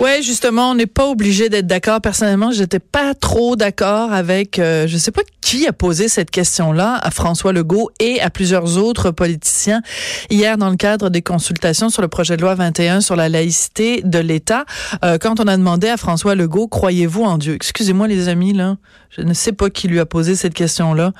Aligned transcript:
Ouais, 0.00 0.22
justement, 0.22 0.70
on 0.70 0.74
n'est 0.76 0.86
pas 0.86 1.06
obligé 1.08 1.50
d'être 1.50 1.66
d'accord. 1.66 2.00
Personnellement, 2.00 2.52
j'étais 2.52 2.78
pas 2.78 3.12
trop 3.12 3.54
d'accord 3.54 4.14
avec, 4.14 4.58
euh, 4.58 4.86
je 4.86 4.96
sais 4.96 5.10
pas 5.10 5.20
qui 5.42 5.66
a 5.66 5.74
posé 5.74 6.08
cette 6.08 6.30
question-là 6.30 6.98
à 7.02 7.10
François 7.10 7.52
Legault 7.52 7.90
et 8.00 8.18
à 8.22 8.30
plusieurs 8.30 8.78
autres 8.78 9.10
politiciens 9.10 9.82
hier 10.30 10.56
dans 10.56 10.70
le 10.70 10.76
cadre 10.76 11.10
des 11.10 11.20
consultations 11.20 11.90
sur 11.90 12.00
le 12.00 12.08
projet 12.08 12.38
de 12.38 12.40
loi 12.40 12.54
21 12.54 13.02
sur 13.02 13.14
la 13.14 13.28
laïcité 13.28 14.00
de 14.02 14.18
l'État. 14.18 14.64
Euh, 15.04 15.18
quand 15.18 15.38
on 15.38 15.46
a 15.46 15.56
demandé 15.58 15.88
à 15.88 15.98
François 15.98 16.34
Legault, 16.34 16.66
croyez-vous 16.66 17.24
en 17.24 17.36
Dieu? 17.36 17.52
Excusez-moi 17.52 18.08
les 18.08 18.28
amis 18.28 18.54
là, 18.54 18.78
je 19.10 19.20
ne 19.20 19.34
sais 19.34 19.52
pas 19.52 19.68
qui 19.68 19.86
lui 19.86 20.00
a 20.00 20.06
posé 20.06 20.34
cette 20.34 20.54
question-là, 20.54 21.12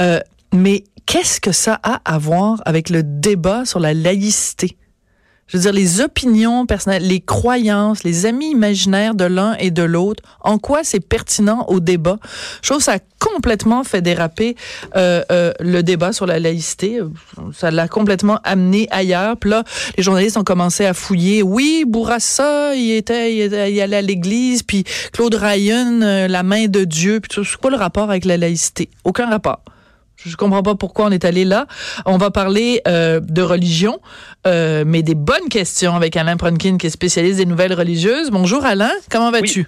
euh, 0.00 0.18
mais 0.52 0.82
qu'est-ce 1.06 1.40
que 1.40 1.52
ça 1.52 1.78
a 1.84 2.00
à 2.04 2.18
voir 2.18 2.60
avec 2.66 2.90
le 2.90 3.04
débat 3.04 3.64
sur 3.64 3.78
la 3.78 3.94
laïcité? 3.94 4.76
Je 5.48 5.56
veux 5.56 5.62
dire, 5.62 5.72
les 5.72 6.00
opinions 6.00 6.66
personnelles, 6.66 7.06
les 7.06 7.20
croyances, 7.20 8.02
les 8.02 8.26
amis 8.26 8.50
imaginaires 8.50 9.14
de 9.14 9.24
l'un 9.24 9.54
et 9.58 9.70
de 9.70 9.82
l'autre, 9.82 10.22
en 10.40 10.58
quoi 10.58 10.82
c'est 10.82 11.00
pertinent 11.00 11.64
au 11.68 11.78
débat? 11.78 12.18
Je 12.62 12.70
trouve 12.70 12.78
que 12.78 12.84
ça 12.84 12.94
a 12.94 12.98
complètement 13.20 13.84
fait 13.84 14.02
déraper 14.02 14.56
euh, 14.96 15.22
euh, 15.30 15.52
le 15.60 15.82
débat 15.82 16.12
sur 16.12 16.26
la 16.26 16.40
laïcité. 16.40 17.00
Ça 17.54 17.70
l'a 17.70 17.86
complètement 17.86 18.40
amené 18.42 18.88
ailleurs. 18.90 19.36
Puis 19.36 19.50
là, 19.50 19.62
les 19.96 20.02
journalistes 20.02 20.36
ont 20.36 20.44
commencé 20.44 20.84
à 20.84 20.94
fouiller. 20.94 21.42
Oui, 21.42 21.84
Bourassa, 21.86 22.74
il 22.74 22.92
était, 22.92 23.34
il, 23.34 23.40
était, 23.42 23.80
allait 23.80 23.96
à 23.96 24.02
l'église. 24.02 24.62
Puis 24.62 24.84
Claude 25.12 25.34
Ryan, 25.34 26.00
euh, 26.02 26.28
la 26.28 26.42
main 26.42 26.66
de 26.66 26.84
Dieu. 26.84 27.20
Puis 27.20 27.44
c'est 27.44 27.56
quoi 27.56 27.70
le 27.70 27.76
rapport 27.76 28.10
avec 28.10 28.24
la 28.24 28.36
laïcité? 28.36 28.90
Aucun 29.04 29.26
rapport. 29.26 29.60
Je 30.16 30.36
comprends 30.36 30.62
pas 30.62 30.74
pourquoi 30.74 31.06
on 31.06 31.10
est 31.10 31.24
allé 31.24 31.44
là. 31.44 31.66
On 32.04 32.16
va 32.16 32.30
parler 32.30 32.80
euh, 32.88 33.20
de 33.20 33.42
religion, 33.42 34.00
euh, 34.46 34.84
mais 34.86 35.02
des 35.02 35.14
bonnes 35.14 35.48
questions 35.50 35.94
avec 35.94 36.16
Alain 36.16 36.36
Pronkin, 36.36 36.78
qui 36.78 36.86
est 36.86 36.90
spécialiste 36.90 37.38
des 37.38 37.46
nouvelles 37.46 37.74
religieuses. 37.74 38.30
Bonjour 38.30 38.64
Alain, 38.64 38.90
comment 39.10 39.30
vas-tu? 39.30 39.66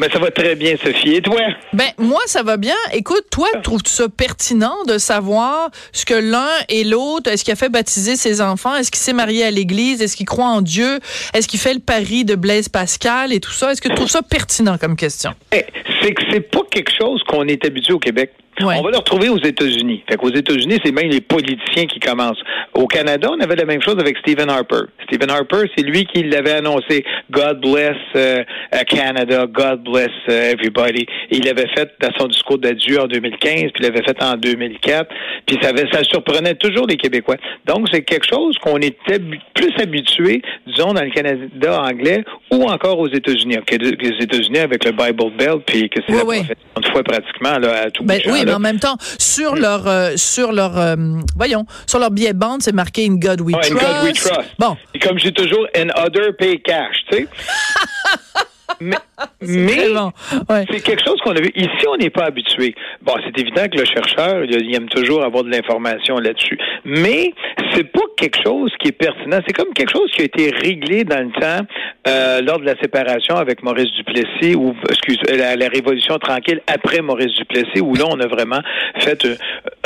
Ben, 0.00 0.08
ça 0.10 0.18
va 0.18 0.30
très 0.30 0.54
bien, 0.54 0.76
Sophie. 0.82 1.16
Et 1.16 1.20
toi? 1.20 1.38
Ben, 1.74 1.90
moi, 1.98 2.22
ça 2.24 2.42
va 2.42 2.56
bien. 2.56 2.74
Écoute, 2.94 3.24
toi, 3.30 3.48
trouves-tu 3.62 3.90
ça 3.90 4.08
pertinent 4.08 4.84
de 4.86 4.96
savoir 4.96 5.68
ce 5.92 6.06
que 6.06 6.14
l'un 6.14 6.48
et 6.70 6.84
l'autre, 6.84 7.30
est-ce 7.30 7.44
qu'il 7.44 7.52
a 7.52 7.56
fait 7.56 7.68
baptiser 7.68 8.16
ses 8.16 8.40
enfants? 8.40 8.74
Est-ce 8.74 8.90
qu'il 8.90 8.98
s'est 8.98 9.12
marié 9.12 9.44
à 9.44 9.50
l'église? 9.50 10.00
Est-ce 10.00 10.16
qu'il 10.16 10.24
croit 10.24 10.46
en 10.46 10.62
Dieu? 10.62 11.00
Est-ce 11.34 11.46
qu'il 11.46 11.60
fait 11.60 11.74
le 11.74 11.80
pari 11.80 12.24
de 12.24 12.34
Blaise 12.34 12.70
Pascal 12.70 13.30
et 13.34 13.40
tout 13.40 13.52
ça? 13.52 13.72
Est-ce 13.72 13.82
que 13.82 13.88
tu 13.88 13.94
trouves 13.94 14.08
ça 14.08 14.22
pertinent 14.22 14.78
comme 14.78 14.96
question? 14.96 15.32
Eh, 15.52 15.66
c'est 16.00 16.14
que 16.14 16.22
c'est 16.32 16.50
pas 16.50 16.62
quelque 16.70 16.92
chose 16.98 17.22
qu'on 17.24 17.46
est 17.46 17.62
habitué 17.66 17.92
au 17.92 17.98
Québec. 17.98 18.32
Ouais. 18.58 18.76
On 18.78 18.82
va 18.82 18.90
le 18.90 18.98
retrouver 18.98 19.28
aux 19.28 19.38
États-Unis. 19.38 20.02
Fait 20.08 20.16
qu'aux 20.16 20.34
États-Unis, 20.34 20.78
c'est 20.84 20.92
même 20.92 21.08
les 21.08 21.20
politiciens 21.20 21.86
qui 21.86 22.00
commencent. 22.00 22.42
Au 22.74 22.86
Canada, 22.86 23.28
on 23.30 23.40
avait 23.40 23.56
la 23.56 23.64
même 23.64 23.82
chose 23.82 23.96
avec 23.98 24.16
Stephen 24.18 24.48
Harper. 24.48 24.82
Stephen 25.04 25.30
Harper, 25.30 25.62
c'est 25.76 25.82
lui 25.82 26.06
qui 26.06 26.22
l'avait 26.22 26.52
annoncé. 26.52 27.04
God 27.30 27.60
bless 27.60 27.96
uh, 28.14 28.44
Canada, 28.86 29.46
God 29.46 29.82
bless 29.82 30.10
uh, 30.28 30.52
everybody. 30.52 31.06
Il 31.30 31.44
l'avait 31.44 31.68
fait 31.74 31.90
dans 32.00 32.12
son 32.18 32.28
discours 32.28 32.58
d'adieu 32.58 33.00
en 33.00 33.06
2015, 33.06 33.40
puis 33.40 33.72
il 33.80 33.82
l'avait 33.82 34.02
fait 34.02 34.22
en 34.22 34.36
2004. 34.36 35.08
Puis 35.46 35.58
ça, 35.60 35.70
avait, 35.70 35.86
ça 35.92 36.04
surprenait 36.04 36.54
toujours 36.54 36.86
les 36.86 36.96
Québécois. 36.96 37.36
Donc, 37.66 37.88
c'est 37.92 38.02
quelque 38.02 38.26
chose 38.26 38.56
qu'on 38.58 38.78
était 38.78 39.20
plus 39.54 39.72
habitué, 39.80 40.42
disons, 40.66 40.92
dans 40.92 41.02
le 41.02 41.10
Canada 41.10 41.82
anglais 41.82 42.24
ou 42.52 42.64
encore 42.64 42.98
aux 42.98 43.08
États-Unis. 43.08 43.56
Les 43.70 44.24
États-Unis 44.24 44.58
avec 44.58 44.84
le 44.84 44.92
Bible 44.92 45.36
Belt, 45.36 45.62
puis 45.66 45.88
que 45.88 46.00
c'est 46.06 46.14
oui, 46.14 46.18
la 46.18 46.24
oui. 46.24 46.42
une 46.76 46.92
fois 46.92 47.02
pratiquement 47.02 47.58
là, 47.58 47.82
à 47.84 47.90
tout 47.90 48.04
ben, 48.04 48.20
oui, 48.26 48.42
mais 48.44 48.52
en 48.52 48.58
même 48.58 48.78
temps, 48.78 48.96
sur 49.18 49.54
leur, 49.54 49.86
euh, 49.86 50.12
sur 50.16 50.52
leur, 50.52 50.78
euh, 50.78 50.96
voyons, 51.36 51.64
sur 51.86 51.98
leur 51.98 52.10
billet 52.10 52.32
de 52.32 52.38
bande, 52.38 52.59
c'est 52.60 52.72
marqué 52.72 53.06
In 53.06 53.16
God 53.16 53.40
We 53.40 53.54
oh, 53.56 53.60
Trust. 53.60 53.72
In 53.72 53.74
God 53.74 54.04
We 54.04 54.12
Trust. 54.14 54.50
Bon. 54.58 54.76
Et 54.94 54.98
comme 54.98 55.18
j'ai 55.18 55.32
toujours, 55.32 55.66
In 55.76 55.88
Other 55.96 56.32
Pay 56.36 56.60
Cash, 56.60 56.96
tu 57.10 57.16
sais. 57.16 57.28
mais 58.80 58.96
mais 59.42 59.88
bon. 59.92 60.12
ouais. 60.48 60.64
c'est 60.70 60.82
quelque 60.82 61.02
chose 61.04 61.18
qu'on 61.22 61.32
a 61.32 61.40
vu. 61.40 61.50
Ici, 61.54 61.86
on 61.88 61.96
n'est 61.96 62.10
pas 62.10 62.24
habitué. 62.24 62.74
Bon, 63.02 63.14
c'est 63.24 63.38
évident 63.40 63.64
que 63.70 63.78
le 63.78 63.84
chercheur, 63.84 64.44
il 64.44 64.74
aime 64.74 64.88
toujours 64.88 65.22
avoir 65.24 65.44
de 65.44 65.50
l'information 65.50 66.16
là-dessus. 66.18 66.58
Mais 66.84 67.32
c'est 67.74 67.84
pas 67.84 68.00
quelque 68.16 68.38
chose 68.42 68.72
qui 68.80 68.88
est 68.88 68.92
pertinent. 68.92 69.38
C'est 69.46 69.52
comme 69.54 69.72
quelque 69.74 69.92
chose 69.92 70.10
qui 70.12 70.22
a 70.22 70.24
été 70.24 70.50
réglé 70.50 71.04
dans 71.04 71.20
le 71.24 71.32
temps 71.40 71.66
euh, 72.08 72.40
lors 72.42 72.58
de 72.60 72.64
la 72.66 72.76
séparation 72.80 73.36
avec 73.36 73.62
Maurice 73.62 73.90
Duplessis 73.92 74.54
ou 74.54 74.74
excuse 74.88 75.18
la, 75.28 75.56
la, 75.56 75.68
Révolution 75.68 76.18
tranquille 76.18 76.60
après 76.66 77.00
Maurice 77.00 77.32
Duplessis 77.34 77.80
où 77.80 77.94
là 77.94 78.04
on 78.08 78.18
a 78.20 78.26
vraiment 78.26 78.60
fait 78.98 79.24
euh, 79.24 79.36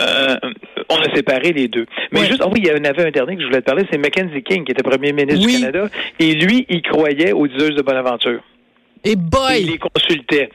euh, 0.00 0.36
on 0.88 0.96
a 0.96 1.14
séparé 1.14 1.52
les 1.52 1.68
deux. 1.68 1.86
Mais 2.12 2.20
Ouais. 2.20 2.26
juste 2.26 2.40
ah 2.42 2.48
oui, 2.48 2.62
il 2.64 2.66
y 2.66 2.72
en 2.72 2.84
avait 2.84 3.06
un 3.06 3.10
dernier 3.10 3.36
que 3.36 3.42
je 3.42 3.46
voulais 3.46 3.60
te 3.60 3.66
parler, 3.66 3.84
c'est 3.90 3.98
Mackenzie 3.98 4.42
King 4.42 4.64
qui 4.64 4.72
était 4.72 4.82
premier 4.82 5.12
ministre 5.12 5.44
Oui. 5.46 5.56
du 5.56 5.60
Canada 5.60 5.88
et 6.18 6.34
lui, 6.34 6.64
il 6.68 6.82
croyait 6.82 7.32
aux 7.32 7.46
diseuses 7.46 7.74
de 7.74 7.82
Bonaventure. 7.82 8.40
Et 9.04 9.12
Et 9.12 9.16
boy! 9.16 9.60
il 9.60 9.70
les 9.72 9.78
consultait. 9.78 10.48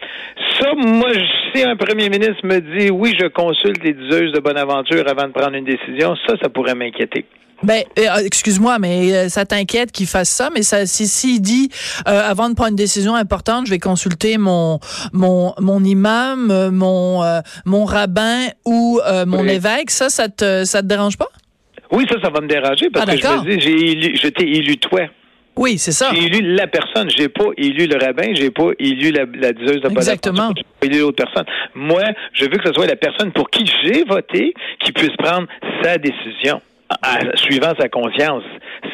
Ça, 0.60 0.72
moi, 0.76 1.10
si 1.54 1.64
un 1.64 1.76
premier 1.76 2.10
ministre 2.10 2.44
me 2.46 2.60
dit 2.60 2.90
oui, 2.90 3.16
je 3.20 3.28
consulte 3.28 3.84
les 3.84 3.94
diseuses 3.94 4.32
de 4.34 4.40
Bonaventure 4.40 5.04
avant 5.08 5.28
de 5.28 5.32
prendre 5.34 5.56
une 5.56 5.66
décision, 5.66 6.16
ça, 6.28 6.36
ça 6.42 6.50
pourrait 6.50 6.76
m'inquiéter. 6.76 7.26
Ben, 7.62 7.84
euh, 8.00 8.24
excuse-moi, 8.26 8.80
mais 8.80 9.14
euh, 9.14 9.28
ça 9.30 9.44
t'inquiète 9.46 9.92
qu'il 9.92 10.08
fasse 10.08 10.30
ça, 10.30 10.50
mais 10.56 10.62
ça, 10.64 10.86
si 10.86 11.08
s'il 11.08 11.42
dit 11.42 11.70
euh, 12.08 12.22
avant 12.26 12.50
de 12.50 12.56
prendre 12.56 12.70
une 12.72 12.78
décision 12.78 13.16
importante, 13.16 13.66
je 13.66 13.72
vais 13.72 13.80
consulter 13.80 14.38
mon 14.38 14.80
mon 15.12 15.54
mon 15.60 15.84
imam, 15.84 16.70
mon 16.72 17.22
euh, 17.22 17.42
mon 17.66 17.84
rabbin 17.84 18.48
ou 18.66 19.02
euh, 19.06 19.26
mon 19.26 19.42
Oui. 19.42 19.50
évêque, 19.52 19.92
ça, 19.92 20.10
ça 20.10 20.30
te 20.30 20.64
ça 20.64 20.82
te 20.82 20.88
dérange 20.88 21.18
pas? 21.18 21.28
Oui, 21.92 22.06
ça, 22.10 22.16
ça 22.24 22.30
va 22.30 22.40
me 22.40 22.48
déranger 22.48 22.90
parce 22.94 23.06
Ah, 23.10 23.16
que 23.16 23.22
je 23.22 23.28
me 23.28 23.58
dis, 23.58 23.60
j'ai 23.60 23.92
élu, 23.92 24.16
je 24.16 24.28
t'ai 24.30 24.44
élu 24.50 24.78
toi. 24.78 25.02
Oui, 25.60 25.78
c'est 25.78 25.92
ça. 25.92 26.12
J'ai 26.16 26.28
élu 26.28 26.56
la 26.56 26.68
personne. 26.68 27.10
J'ai 27.10 27.28
pas 27.28 27.50
élu 27.58 27.86
le 27.86 27.98
rabbin. 27.98 28.34
J'ai 28.34 28.50
pas 28.50 28.70
élu 28.80 29.12
la, 29.12 29.26
la 29.34 29.52
diseuse 29.52 29.82
de 29.82 29.90
Exactement. 29.90 30.52
J'ai 30.56 30.64
pas 30.64 30.86
élu 30.88 31.02
l'autre 31.02 31.26
personne. 31.26 31.44
Moi, 31.76 32.02
je 32.32 32.46
veux 32.46 32.58
que 32.58 32.66
ce 32.66 32.74
soit 32.74 32.88
la 32.88 32.96
personne 32.96 33.34
pour 33.34 33.50
qui 33.50 33.70
j'ai 33.84 34.06
voté 34.06 34.54
qui 34.80 34.94
puisse 34.94 35.16
prendre 35.18 35.48
sa 35.84 35.98
décision. 35.98 36.62
À- 36.90 37.36
suivant 37.38 37.74
sa 37.80 37.88
conscience, 37.90 38.44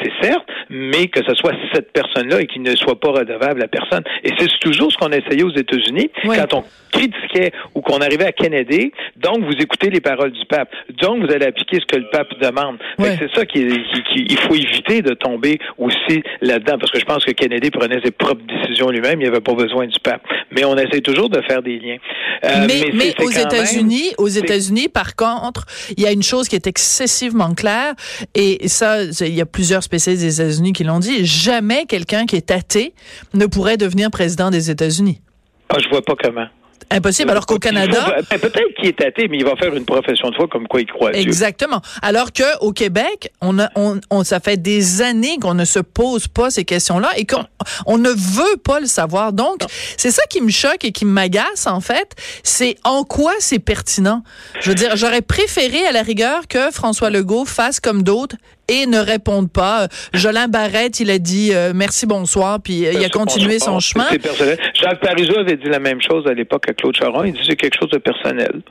c'est 0.01 0.11
certes, 0.22 0.45
mais 0.69 1.07
que 1.07 1.22
ce 1.28 1.33
soit 1.35 1.53
cette 1.73 1.91
personne-là 1.94 2.41
et 2.41 2.47
qu'il 2.47 2.61
ne 2.61 2.75
soit 2.75 3.00
pas 3.00 3.09
redevable 3.11 3.63
à 3.63 3.67
personne. 3.67 4.03
Et 4.23 4.31
c'est 4.38 4.50
toujours 4.59 4.91
ce 4.91 4.97
qu'on 4.97 5.11
a 5.11 5.17
essayé 5.17 5.44
aux 5.44 5.56
États-Unis 5.56 6.09
Oui. 6.25 6.35
quand 6.38 6.53
on 6.59 6.63
critiquait 6.91 7.51
ou 7.73 7.81
qu'on 7.81 7.97
arrivait 8.00 8.25
à 8.25 8.31
Kennedy. 8.31 8.91
Donc, 9.17 9.39
vous 9.44 9.53
écoutez 9.59 9.89
les 9.89 10.00
paroles 10.01 10.31
du 10.31 10.45
pape. 10.45 10.69
Donc, 11.01 11.25
vous 11.25 11.31
allez 11.34 11.45
appliquer 11.45 11.79
ce 11.79 11.85
que 11.85 11.97
le 11.97 12.09
pape 12.09 12.29
demande. 12.39 12.78
Ouais. 13.00 13.17
C'est 13.19 13.34
ça 13.35 13.45
qu'il 13.45 13.67
qui, 13.84 14.03
qui- 14.13 14.25
il 14.29 14.38
faut 14.38 14.55
éviter 14.55 15.01
de 15.01 15.13
tomber 15.13 15.59
aussi 15.78 16.23
là-dedans, 16.41 16.78
parce 16.79 16.91
que 16.91 17.00
je 17.00 17.05
pense 17.05 17.23
que 17.25 17.31
Kennedy 17.31 17.69
prenait 17.69 18.00
ses 18.03 18.11
propres 18.11 18.44
décisions 18.47 18.89
lui-même. 18.89 19.19
Il 19.19 19.23
n'y 19.23 19.29
avait 19.29 19.41
pas 19.41 19.53
besoin 19.53 19.88
du 19.88 20.00
pape. 20.00 20.22
Mais 20.51 20.63
on 20.66 20.75
essaie 20.78 21.01
toujours 21.01 21.29
de 21.29 21.41
faire 21.41 21.61
des 21.61 21.79
liens. 21.79 21.97
Euh, 22.45 22.66
mais, 22.67 22.91
mais, 22.94 23.13
c'est 23.17 23.23
aux 23.23 23.29
États-Unis, 23.29 24.13
aux 24.17 24.28
États-Unis, 24.28 24.88
par 24.89 25.16
contre, 25.16 25.66
il 25.97 26.03
y 26.03 26.07
a 26.07 26.11
une 26.11 26.23
chose 26.23 26.47
qui 26.47 26.55
est 26.55 26.67
excessivement 26.67 27.53
claire, 27.53 27.84
et 28.34 28.68
ça, 28.68 29.03
il 29.03 29.34
y 29.34 29.41
a 29.41 29.46
plusieurs 29.46 29.84
spécialistes 29.84 30.23
des 30.23 30.41
États-Unis 30.41 30.73
qui 30.73 30.84
l'ont 30.84 31.00
dit. 31.00 31.25
Jamais 31.25 31.85
quelqu'un 31.85 32.25
qui 32.25 32.35
est 32.35 32.51
athée 32.51 32.94
ne 33.34 33.46
pourrait 33.46 33.78
devenir 33.78 34.12
président 34.12 34.50
des 34.50 34.69
États-Unis. 34.69 35.22
Ah, 35.69 35.78
je 35.79 35.90
vois 35.90 36.01
pas 36.01 36.16
comment. 36.22 36.47
Impossible. 36.91 37.31
Alors 37.31 37.46
qu'au 37.46 37.57
Canada, 37.59 38.16
ben, 38.29 38.40
peut-être 38.40 38.75
qu'il 38.75 38.88
est 38.88 39.01
athée, 39.03 39.28
mais 39.28 39.38
il 39.38 39.44
va 39.46 39.56
faire 39.56 39.73
une 39.75 39.85
profession 39.85 40.29
de 40.29 40.35
foi 40.35 40.47
comme 40.47 40.68
quoi 40.68 40.81
il 40.81 40.88
croit 40.88 41.09
à 41.09 41.13
Dieu. 41.13 41.22
Exactement. 41.22 41.81
Alors 42.01 42.31
que 42.31 42.44
au 42.62 42.72
Québec, 42.72 43.31
on 43.41 43.57
a, 43.59 43.69
on, 43.75 44.00
on- 44.12 44.23
ça 44.23 44.40
fait 44.40 44.57
des 44.57 45.01
années 45.01 45.38
qu'on 45.41 45.53
ne 45.56 45.66
se 45.66 45.79
pose 45.79 46.28
pas 46.28 46.50
ces 46.51 46.63
questions-là 46.63 47.09
et 47.18 47.25
qu'on 47.25 47.44
on 47.85 47.97
ne 47.97 48.09
veut 48.09 48.57
pas 48.63 48.79
le 48.79 48.85
savoir. 48.85 49.34
Donc, 49.34 49.62
c'est 49.97 50.12
ça 50.12 50.23
qui 50.29 50.41
me 50.41 50.51
choque 50.51 50.84
et 50.85 50.91
qui 50.91 51.06
m'agace 51.06 51.68
en 51.68 51.81
fait. 51.81 52.11
C'est 52.43 52.78
en 52.84 53.03
quoi 53.03 53.34
c'est 53.40 53.59
pertinent? 53.59 54.23
Je 54.61 54.70
veux 54.70 54.76
dire, 54.76 54.96
j'aurais 54.96 55.22
préféré 55.22 55.85
à 55.87 55.91
la 55.91 56.02
rigueur 56.03 56.47
que 56.47 56.72
François 56.72 57.09
Legault 57.09 57.46
fasse 57.46 57.79
comme 57.79 58.03
d'autres 58.03 58.35
et 58.67 58.85
ne 58.85 59.00
réponde 59.00 59.52
pas. 59.52 59.84
Euh, 59.84 59.88
Jolin 60.14 60.47
Barrette, 60.47 61.00
il 61.00 61.09
a 61.12 61.20
dit 61.20 61.52
euh, 61.53 61.72
merci, 61.76 62.06
bonsoir, 62.06 62.59
puis 62.62 62.85
euh, 62.85 62.94
il 62.94 63.03
a 63.03 63.09
continué 63.09 63.59
son 63.59 63.79
chemin. 63.79 64.06
C'est 64.09 64.20
personnel. 64.20 64.58
Jacques 64.73 65.00
Parizeau 65.00 65.38
avait 65.40 65.58
dit 65.58 65.70
la 65.70 65.79
même 65.79 66.02
chose 66.02 66.26
à 66.28 66.34
l'époque 66.34 66.70
à 66.70 66.73
Claude 66.73 66.96
Charon. 66.96 67.23
Il 67.23 67.34
dit 67.34 67.41
c'est 67.47 67.56
quelque 67.56 67.78
chose 67.79 67.90
de 67.91 67.97
personnel. 67.97 68.62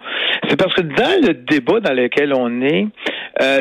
C'est 0.48 0.56
parce 0.56 0.74
que 0.74 0.82
dans 0.82 1.26
le 1.26 1.34
débat 1.34 1.80
dans 1.80 1.92
lequel 1.92 2.32
on 2.34 2.60
est, 2.62 2.86
euh, 3.40 3.60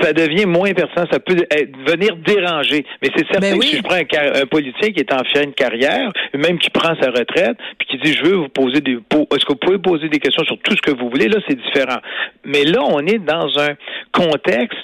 ça 0.00 0.12
devient 0.12 0.46
moins 0.46 0.72
pertinent. 0.72 1.06
Ça 1.10 1.20
peut 1.20 1.36
être- 1.50 1.72
venir 1.86 2.16
déranger. 2.16 2.84
Mais 3.02 3.08
c'est 3.16 3.26
certain 3.26 3.52
Ben 3.52 3.54
oui. 3.54 3.60
que 3.60 3.66
si 3.66 3.76
je 3.76 3.82
prends 3.82 3.96
un, 3.96 4.46
politicien 4.46 4.90
qui 4.92 5.00
est 5.00 5.12
en 5.12 5.22
fin 5.32 5.46
de 5.46 5.52
carrière, 5.52 6.10
même 6.34 6.58
qui 6.58 6.70
prend 6.70 6.94
sa 7.00 7.10
retraite, 7.10 7.56
puis 7.78 7.88
qui 7.88 7.98
dit 7.98 8.12
je 8.12 8.24
veux 8.24 8.36
vous 8.36 8.48
poser 8.48 8.80
des 8.80 8.92
est-ce 8.92 9.44
que 9.44 9.52
vous 9.52 9.58
pouvez 9.58 9.78
poser 9.78 10.08
des 10.08 10.18
questions 10.18 10.44
sur 10.44 10.58
tout 10.58 10.74
ce 10.76 10.82
que 10.82 10.90
vous 10.90 11.08
voulez, 11.08 11.28
là 11.28 11.38
c'est 11.48 11.56
différent. 11.56 11.98
Mais 12.44 12.64
là 12.64 12.80
on 12.84 13.00
est 13.00 13.18
dans 13.18 13.48
un 13.58 13.74
contexte 14.12 14.78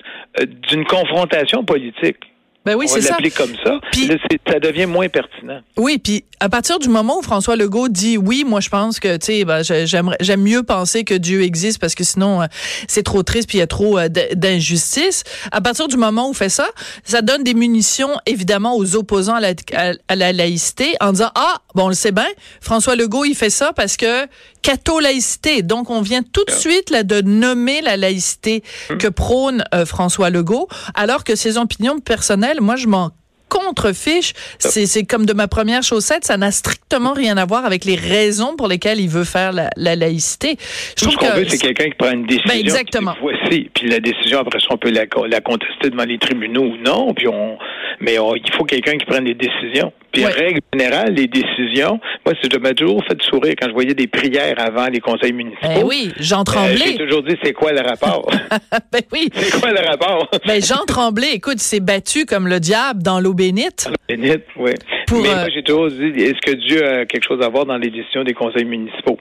d'une 0.47 0.85
confrontation 0.85 1.65
politique. 1.65 2.33
Ben 2.69 2.75
oui, 2.75 2.87
c'est 2.87 3.01
ça. 3.01 3.17
comme 3.35 3.55
ça. 3.65 3.81
Puis, 3.93 4.11
ça 4.47 4.61
devient 4.61 4.85
moins 4.85 5.09
pertinent. 5.09 5.61
Oui, 5.79 5.97
puis 5.97 6.25
à 6.39 6.51
partir 6.51 6.79
du 6.79 6.91
moment 6.91 7.19
où 7.19 7.23
François 7.23 7.57
Legault 7.57 7.89
dit 7.89 8.19
oui, 8.19 8.45
moi 8.47 8.61
je 8.61 8.69
pense 8.69 9.01
que 9.01 9.17
tu 9.17 9.27
sais, 9.27 9.45
ben, 9.47 9.63
j'aime 9.63 10.43
mieux 10.43 10.63
penser 10.63 11.05
que 11.05 11.15
Dieu 11.15 11.43
existe 11.43 11.79
parce 11.79 11.95
que 11.95 12.05
sinon 12.05 12.43
euh, 12.43 12.47
c'est 12.87 13.03
trop 13.03 13.23
triste 13.23 13.49
puis 13.49 13.57
il 13.57 13.61
y 13.61 13.65
a 13.65 13.67
trop 13.67 13.99
euh, 13.99 14.09
d'injustice. 14.09 15.25
À 15.51 15.63
partir 15.63 15.89
du 15.89 15.97
moment 15.97 16.27
où 16.27 16.31
on 16.31 16.35
fait 16.35 16.51
ça, 16.51 16.69
ça 17.05 17.23
donne 17.23 17.43
des 17.43 17.55
munitions 17.55 18.11
évidemment 18.27 18.77
aux 18.77 18.97
opposants 18.97 19.37
à 19.37 19.41
la, 19.41 19.55
à, 19.73 20.17
la 20.17 20.33
laïcité 20.33 20.95
en 21.01 21.13
disant 21.13 21.31
ah 21.35 21.55
bon 21.75 21.87
on 21.87 21.89
le 21.89 21.95
sait 21.95 22.13
bien, 22.13 22.29
François 22.61 22.97
Legault 22.97 23.25
il 23.25 23.35
fait 23.35 23.51
ça 23.51 23.73
parce 23.73 23.97
que 23.97 24.27
catho-laïcité. 24.63 25.63
Donc 25.63 25.91
on 25.91 26.03
vient 26.03 26.23
tout 26.23 26.45
de 26.45 26.53
suite 26.53 26.91
là 26.91 27.03
de 27.03 27.21
nommer 27.23 27.81
la 27.81 27.97
laïcité 27.97 28.63
hum. 28.91 28.99
que 28.99 29.09
prône 29.09 29.65
euh, 29.75 29.87
François 29.87 30.31
Legault, 30.31 30.69
alors 30.95 31.25
que 31.25 31.35
ses 31.35 31.57
opinions 31.57 31.99
personnelles, 32.01 32.58
moi 32.61 32.77
je 32.77 32.87
m'en 32.87 33.11
contrefiche. 33.49 34.33
C'est 34.59 35.05
comme 35.05 35.27
de 35.27 35.33
ma 35.33 35.49
première 35.49 35.83
chaussette. 35.83 36.25
Ça 36.25 36.37
n'a 36.37 36.51
strictement 36.51 37.13
rien 37.13 37.37
à 37.37 37.47
voir 37.47 37.65
avec 37.65 37.85
les 37.85 37.97
raisons 37.97 38.57
pour 38.57 38.69
lesquelles 38.69 39.01
il 39.01 39.09
veut 39.09 39.25
faire 39.25 39.53
la, 39.53 39.71
laïcité. 39.77 40.57
Je 40.97 41.05
Tout 41.05 41.11
ce 41.11 41.17
qu'on 41.17 41.31
veut, 41.31 41.49
c'est 41.49 41.59
quelqu'un 41.59 41.87
qui 41.87 41.97
prend 41.97 42.13
une 42.13 42.27
décision. 42.27 42.49
Ben 42.49 42.59
exactement. 42.59 43.15
Voici. 43.21 43.71
Puis 43.75 43.89
la 43.89 44.01
décision, 44.01 44.41
après 44.41 44.61
ça, 44.61 44.67
on 44.71 44.77
peut 44.77 44.91
la, 44.91 45.05
la 45.29 45.41
contester 45.41 45.91
devant 45.91 46.05
les 46.05 46.19
tribunaux 46.19 46.65
ou 46.65 46.77
non. 46.77 47.13
Puis 47.15 47.29
on, 47.29 47.59
mais 48.01 48.15
il 48.15 48.53
faut 48.53 48.65
quelqu'un 48.65 48.97
qui 48.97 49.07
prenne 49.07 49.25
des 49.25 49.35
décisions. 49.35 49.93
Puis, 50.27 50.43
règle 50.43 50.61
générale, 50.73 51.15
les 51.15 51.27
décisions, 51.27 52.01
moi, 52.25 52.35
je 52.43 52.59
m'a 52.59 52.75
toujours 52.75 53.05
fait 53.05 53.21
sourire 53.23 53.55
quand 53.61 53.69
je 53.69 53.73
voyais 53.75 53.95
des 53.95 54.07
prières 54.07 54.57
avant 54.59 54.87
les 54.87 55.01
conseils 55.01 55.33
municipaux. 55.33 55.69
Ben 55.69 55.85
oui, 55.85 56.13
Jean 56.19 56.41
euh, 56.41 56.45
Tremblay. 56.45 56.77
J'ai 56.87 56.97
toujours 56.97 57.23
dit, 57.23 57.37
c'est 57.43 57.53
quoi 57.53 57.73
le 57.73 57.81
rapport? 57.81 58.29
ben 58.93 59.03
oui. 59.13 59.31
C'est 59.35 59.61
quoi 59.61 59.71
le 59.71 59.87
rapport? 59.87 60.29
ben, 60.47 60.63
Jean 60.63 60.85
Tremblay, 60.87 61.35
écoute, 61.35 61.59
s'est 61.59 61.81
battu 61.81 62.27
comme 62.27 62.49
le 62.49 62.61
diable 62.61 63.03
dans 63.03 63.21
l'eau 63.21 63.35
bénite. 63.35 63.89
L'eau 63.89 63.95
bénite, 64.09 64.45
oui. 64.57 64.73
mais 65.13 65.19
moi, 65.19 65.29
euh, 65.29 65.47
j'ai 65.55 65.63
toujours 65.63 65.89
dit, 65.89 66.23
est-ce 66.23 66.41
que 66.45 66.57
Dieu 66.57 66.85
a 66.85 67.07
quelque 67.07 67.27
chose 67.27 67.43
à 67.43 67.49
voir 67.49 67.67
dans 67.67 67.79
les 67.79 67.91
décisions 67.91 68.25
des 68.25 68.35
conseils 68.35 68.65
municipaux? 68.65 69.19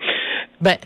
Ben, 0.62 0.78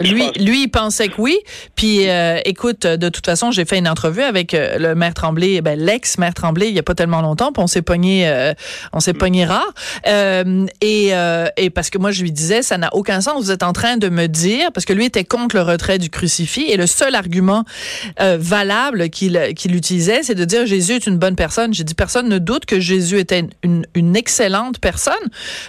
lui, 0.00 0.30
lui, 0.38 0.62
il 0.62 0.68
pensait 0.68 1.08
que 1.08 1.20
oui. 1.20 1.38
Puis, 1.76 2.08
euh, 2.08 2.40
écoute, 2.44 2.86
de 2.86 3.08
toute 3.08 3.26
façon, 3.26 3.50
j'ai 3.50 3.64
fait 3.64 3.78
une 3.78 3.88
entrevue 3.88 4.22
avec 4.22 4.54
euh, 4.54 4.78
le 4.78 4.94
maire 4.94 5.14
Tremblay, 5.14 5.60
ben, 5.60 5.78
l'ex-maire 5.78 6.34
Tremblay, 6.34 6.68
il 6.68 6.74
y 6.74 6.78
a 6.78 6.82
pas 6.82 6.94
tellement 6.94 7.20
longtemps. 7.20 7.52
Puis 7.52 7.62
on 7.62 7.66
s'est 7.66 7.82
pogné, 7.82 8.28
euh, 8.28 8.54
on 8.92 9.00
s'est 9.00 9.12
pogné 9.12 9.44
rare. 9.44 9.72
et, 10.06 11.12
et 11.56 11.70
parce 11.70 11.90
que 11.90 11.98
moi, 11.98 12.10
je 12.10 12.22
lui 12.22 12.32
disais, 12.32 12.62
ça 12.62 12.78
n'a 12.78 12.94
aucun 12.94 13.20
sens. 13.20 13.42
Vous 13.44 13.50
êtes 13.50 13.62
en 13.62 13.72
train 13.72 13.96
de 13.96 14.08
me 14.08 14.26
dire, 14.26 14.72
parce 14.72 14.86
que 14.86 14.92
lui 14.92 15.04
était 15.04 15.24
contre 15.24 15.56
le 15.56 15.62
retrait 15.62 15.98
du 15.98 16.10
crucifix, 16.10 16.66
et 16.68 16.76
le 16.76 16.86
seul 16.86 17.14
argument 17.14 17.64
valable 18.18 19.10
qu'il 19.10 19.54
qu'il 19.56 19.74
utilisait, 19.74 20.22
c'est 20.22 20.34
de 20.34 20.44
dire 20.44 20.66
Jésus 20.66 20.92
est 20.92 21.06
une 21.06 21.18
bonne 21.18 21.36
personne. 21.36 21.74
J'ai 21.74 21.84
dit, 21.84 21.94
personne 21.94 22.28
ne 22.28 22.38
doute 22.38 22.64
que 22.64 22.80
Jésus 22.80 23.18
était 23.18 23.44
une, 23.62 23.86
une 23.94 24.16
excellente 24.16 24.78
personne, 24.78 25.14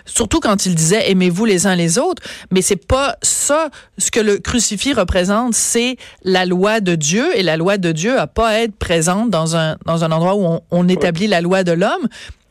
surtout 0.06 0.40
quand 0.40 0.66
il 0.66 0.76
disait 0.76 1.12
aimez-vous 1.12 1.46
les 1.46 1.68
uns 1.68 1.76
les 1.76 1.98
autres. 1.98 2.22
Mais 2.52 2.62
c'est 2.62 2.88
pas 2.88 3.18
ça 3.22 3.70
ce 3.98 4.12
que 4.12 4.21
le 4.22 4.38
crucifix 4.38 4.94
représente, 4.94 5.54
c'est 5.54 5.98
la 6.24 6.46
loi 6.46 6.80
de 6.80 6.96
Dieu 6.96 7.26
et 7.36 7.44
la 7.44 7.58
loi 7.58 7.78
de 7.78 7.92
Dieu 7.92 8.18
a 8.18 8.28
pas 8.28 8.50
à 8.50 8.60
être 8.60 8.76
présente 8.76 9.30
dans 9.30 9.56
un 9.56 9.78
dans 9.86 10.04
un 10.04 10.12
endroit 10.12 10.36
où 10.36 10.60
on, 10.70 10.88
établit 10.88 11.28
la 11.28 11.42
loi 11.42 11.64
de 11.64 11.72
l'homme. 11.72 12.08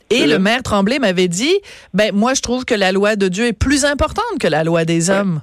Et 0.09 0.27
le 0.27 0.39
maire 0.39 0.61
Tremblay 0.61 0.99
m'avait 0.99 1.29
dit, 1.29 1.53
ben 1.93 2.13
moi 2.13 2.33
je 2.33 2.41
trouve 2.41 2.65
que 2.65 2.75
la 2.75 2.91
loi 2.91 3.15
de 3.15 3.27
Dieu 3.29 3.45
est 3.45 3.53
plus 3.53 3.85
importante 3.85 4.39
que 4.39 4.47
la 4.47 4.63
loi 4.63 4.83
des 4.83 5.09
hommes. 5.09 5.41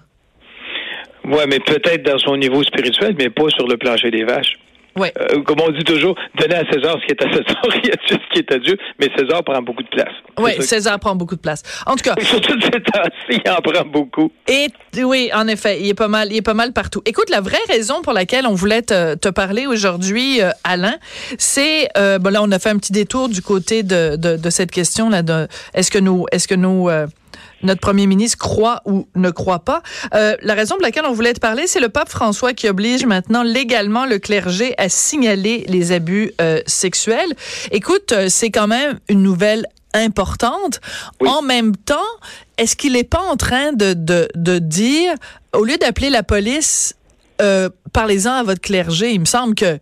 Oui, 1.24 1.44
mais 1.48 1.60
peut-être 1.60 2.04
dans 2.04 2.18
son 2.18 2.36
niveau 2.36 2.62
spirituel, 2.62 3.14
mais 3.18 3.30
pas 3.30 3.48
sur 3.50 3.66
le 3.66 3.76
plancher 3.76 4.10
des 4.10 4.24
vaches. 4.24 4.58
Euh, 5.00 5.42
comme 5.42 5.60
on 5.60 5.70
dit 5.70 5.84
toujours, 5.84 6.14
donner 6.38 6.56
à 6.56 6.72
César 6.72 6.96
ce 7.00 7.06
qui 7.06 7.12
est 7.12 7.22
à 7.22 7.30
César, 7.30 7.62
il 7.82 7.88
y 7.88 7.92
a 7.92 7.96
ce 8.08 8.14
qui 8.32 8.38
est 8.38 8.52
à 8.52 8.58
Dieu, 8.58 8.76
mais 8.98 9.08
César 9.16 9.42
prend 9.44 9.60
beaucoup 9.62 9.82
de 9.82 9.88
place. 9.88 10.12
Oui, 10.38 10.52
César 10.60 10.98
prend 10.98 11.14
beaucoup 11.14 11.36
de 11.36 11.40
place. 11.40 11.62
En 11.86 11.96
tout 11.96 12.04
cas. 12.04 12.14
Surtout 12.20 12.60
ces 12.60 12.70
temps 12.70 13.02
il 13.30 13.50
en 13.50 13.60
prend 13.60 13.84
beaucoup. 13.84 14.30
Et 14.48 14.68
oui, 15.02 15.30
en 15.34 15.48
effet, 15.48 15.80
il 15.80 15.88
est 15.88 15.94
pas 15.94 16.08
mal, 16.08 16.28
il 16.30 16.36
est 16.36 16.42
pas 16.42 16.54
mal 16.54 16.72
partout. 16.72 17.02
Écoute, 17.04 17.30
la 17.30 17.40
vraie 17.40 17.56
raison 17.68 18.02
pour 18.02 18.12
laquelle 18.12 18.46
on 18.46 18.54
voulait 18.54 18.82
te, 18.82 19.28
parler 19.30 19.66
aujourd'hui, 19.66 20.40
euh, 20.40 20.50
Alain, 20.64 20.96
c'est 21.36 21.88
euh, 21.98 22.18
bon 22.18 22.32
là, 22.32 22.40
on 22.42 22.50
a 22.50 22.58
fait 22.58 22.70
un 22.70 22.78
petit 22.78 22.92
détour 22.92 23.28
du 23.28 23.42
côté 23.42 23.82
de, 23.82 24.16
de, 24.16 24.50
cette 24.50 24.70
question 24.70 25.10
là 25.10 25.22
de 25.22 25.46
est-ce 25.74 25.90
que 25.90 25.98
nous, 25.98 26.24
est-ce 26.32 26.48
que 26.48 26.54
nous 26.54 26.88
notre 27.62 27.80
premier 27.80 28.06
ministre 28.06 28.38
croit 28.38 28.82
ou 28.84 29.08
ne 29.14 29.30
croit 29.30 29.60
pas. 29.60 29.82
Euh, 30.14 30.36
la 30.42 30.54
raison 30.54 30.76
pour 30.76 30.82
laquelle 30.82 31.04
on 31.06 31.12
voulait 31.12 31.34
te 31.34 31.40
parler, 31.40 31.66
c'est 31.66 31.80
le 31.80 31.88
pape 31.88 32.08
François 32.08 32.52
qui 32.52 32.68
oblige 32.68 33.04
maintenant 33.04 33.42
légalement 33.42 34.06
le 34.06 34.18
clergé 34.18 34.74
à 34.78 34.88
signaler 34.88 35.64
les 35.68 35.92
abus 35.92 36.32
euh, 36.40 36.60
sexuels. 36.66 37.34
Écoute, 37.70 38.12
euh, 38.12 38.28
c'est 38.28 38.50
quand 38.50 38.68
même 38.68 38.98
une 39.08 39.22
nouvelle 39.22 39.66
importante. 39.94 40.80
En 41.26 41.42
même 41.42 41.76
temps, 41.76 41.96
est-ce 42.58 42.76
qu'il 42.76 42.92
n'est 42.92 43.04
pas 43.04 43.22
en 43.22 43.36
train 43.36 43.72
de, 43.72 43.94
de, 43.94 44.28
de 44.34 44.58
dire, 44.58 45.14
au 45.54 45.64
lieu 45.64 45.76
d'appeler 45.78 46.10
la 46.10 46.22
police, 46.22 46.94
euh, 47.40 47.68
parlez-en 47.92 48.32
à 48.32 48.42
votre 48.42 48.60
clergé. 48.60 49.12
Il 49.12 49.20
me 49.20 49.24
semble 49.24 49.54
que 49.54 49.78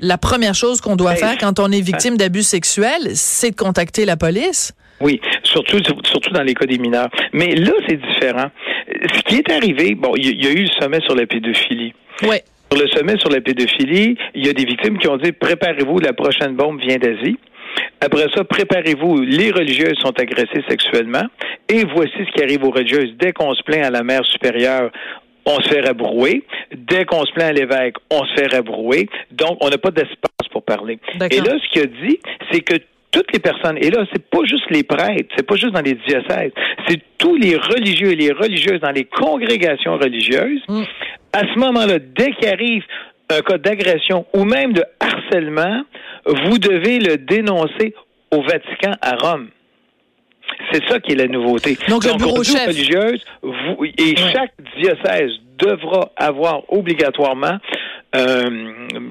la 0.00 0.18
première 0.18 0.54
chose 0.54 0.80
qu'on 0.80 0.96
doit 0.96 1.14
faire 1.14 1.38
quand 1.38 1.58
on 1.58 1.70
est 1.72 1.80
victime 1.92 2.16
d'abus 2.16 2.42
sexuels, 2.42 3.12
c'est 3.14 3.50
de 3.50 3.56
contacter 3.56 4.04
la 4.04 4.16
police. 4.16 4.72
Oui, 5.00 5.20
surtout 5.42 5.78
surtout 6.04 6.30
dans 6.30 6.42
les 6.42 6.54
cas 6.54 6.66
des 6.66 6.78
mineurs. 6.78 7.08
Mais 7.32 7.54
là, 7.54 7.72
c'est 7.88 8.00
différent. 8.00 8.50
Ce 9.14 9.20
qui 9.22 9.36
est 9.36 9.50
arrivé, 9.50 9.94
bon, 9.94 10.12
il 10.16 10.42
y, 10.42 10.46
a 10.46 10.50
eu 10.50 10.62
le 10.62 10.80
sommet 10.80 11.00
sur 11.00 11.14
la 11.14 11.26
pédophilie. 11.26 11.92
Oui. 12.22 12.36
Sur 12.72 12.82
le 12.82 12.88
sommet 12.88 13.16
sur 13.18 13.30
la 13.30 13.40
pédophilie, 13.40 14.16
il 14.34 14.46
y 14.46 14.48
a 14.48 14.52
des 14.52 14.64
victimes 14.64 14.98
qui 14.98 15.08
ont 15.08 15.18
dit 15.18 15.32
préparez-vous, 15.32 15.98
la 15.98 16.12
prochaine 16.12 16.54
bombe 16.54 16.80
vient 16.80 16.96
d'Asie. 16.96 17.38
Après 18.00 18.26
ça, 18.34 18.44
préparez-vous, 18.44 19.22
les 19.22 19.50
religieuses 19.50 19.98
sont 19.98 20.18
agressées 20.18 20.62
sexuellement. 20.68 21.24
Et 21.68 21.84
voici 21.84 22.12
ce 22.18 22.32
qui 22.32 22.42
arrive 22.42 22.64
aux 22.64 22.70
religieuses. 22.70 23.14
Dès 23.18 23.32
qu'on 23.32 23.54
se 23.54 23.62
plaint 23.62 23.84
à 23.84 23.90
la 23.90 24.02
mère 24.02 24.24
supérieure, 24.24 24.90
on 25.46 25.60
se 25.60 25.68
fait 25.68 25.80
rabrouer. 25.80 26.44
Dès 26.74 27.04
qu'on 27.04 27.24
se 27.24 27.32
plaint 27.32 27.50
à 27.50 27.52
l'évêque, 27.52 27.96
on 28.10 28.24
se 28.24 28.34
fait 28.34 28.46
rabrouer. 28.46 29.08
Donc, 29.30 29.58
on 29.60 29.68
n'a 29.68 29.78
pas 29.78 29.90
d'espace 29.90 30.48
pour 30.50 30.64
parler. 30.64 30.98
Et 31.30 31.40
là, 31.40 31.54
ce 31.62 31.72
qu'il 31.72 31.82
a 31.82 31.86
dit, 31.86 32.18
c'est 32.50 32.60
que 32.60 32.76
toutes 33.16 33.32
les 33.32 33.38
personnes, 33.38 33.78
et 33.80 33.88
là, 33.88 34.04
c'est 34.12 34.28
pas 34.28 34.44
juste 34.44 34.68
les 34.68 34.82
prêtres, 34.82 35.34
c'est 35.34 35.46
pas 35.46 35.56
juste 35.56 35.72
dans 35.72 35.80
les 35.80 35.94
diocèses, 35.94 36.52
c'est 36.86 37.00
tous 37.16 37.34
les 37.36 37.56
religieux 37.56 38.12
et 38.12 38.14
les 38.14 38.30
religieuses 38.30 38.80
dans 38.80 38.90
les 38.90 39.04
congrégations 39.04 39.96
religieuses. 39.96 40.60
Mm. 40.68 40.82
À 41.32 41.40
ce 41.40 41.58
moment-là, 41.58 41.98
dès 41.98 42.32
qu'il 42.32 42.48
arrive 42.48 42.84
un 43.30 43.40
cas 43.40 43.56
d'agression 43.56 44.26
ou 44.34 44.44
même 44.44 44.74
de 44.74 44.84
harcèlement, 45.00 45.82
vous 46.26 46.58
devez 46.58 46.98
le 46.98 47.16
dénoncer 47.16 47.94
au 48.32 48.42
Vatican 48.42 48.92
à 49.00 49.16
Rome. 49.16 49.48
C'est 50.70 50.86
ça 50.86 51.00
qui 51.00 51.12
est 51.12 51.16
la 51.16 51.26
nouveauté. 51.26 51.78
Donc, 51.88 52.04
le 52.04 52.18
bureau 52.18 52.44
chef. 52.44 52.66
religieuse, 52.66 53.24
vous, 53.42 53.82
et 53.82 54.14
chaque 54.16 54.52
diocèse 54.78 55.32
devra 55.58 56.12
avoir 56.16 56.70
obligatoirement 56.70 57.58
euh, 58.16 58.50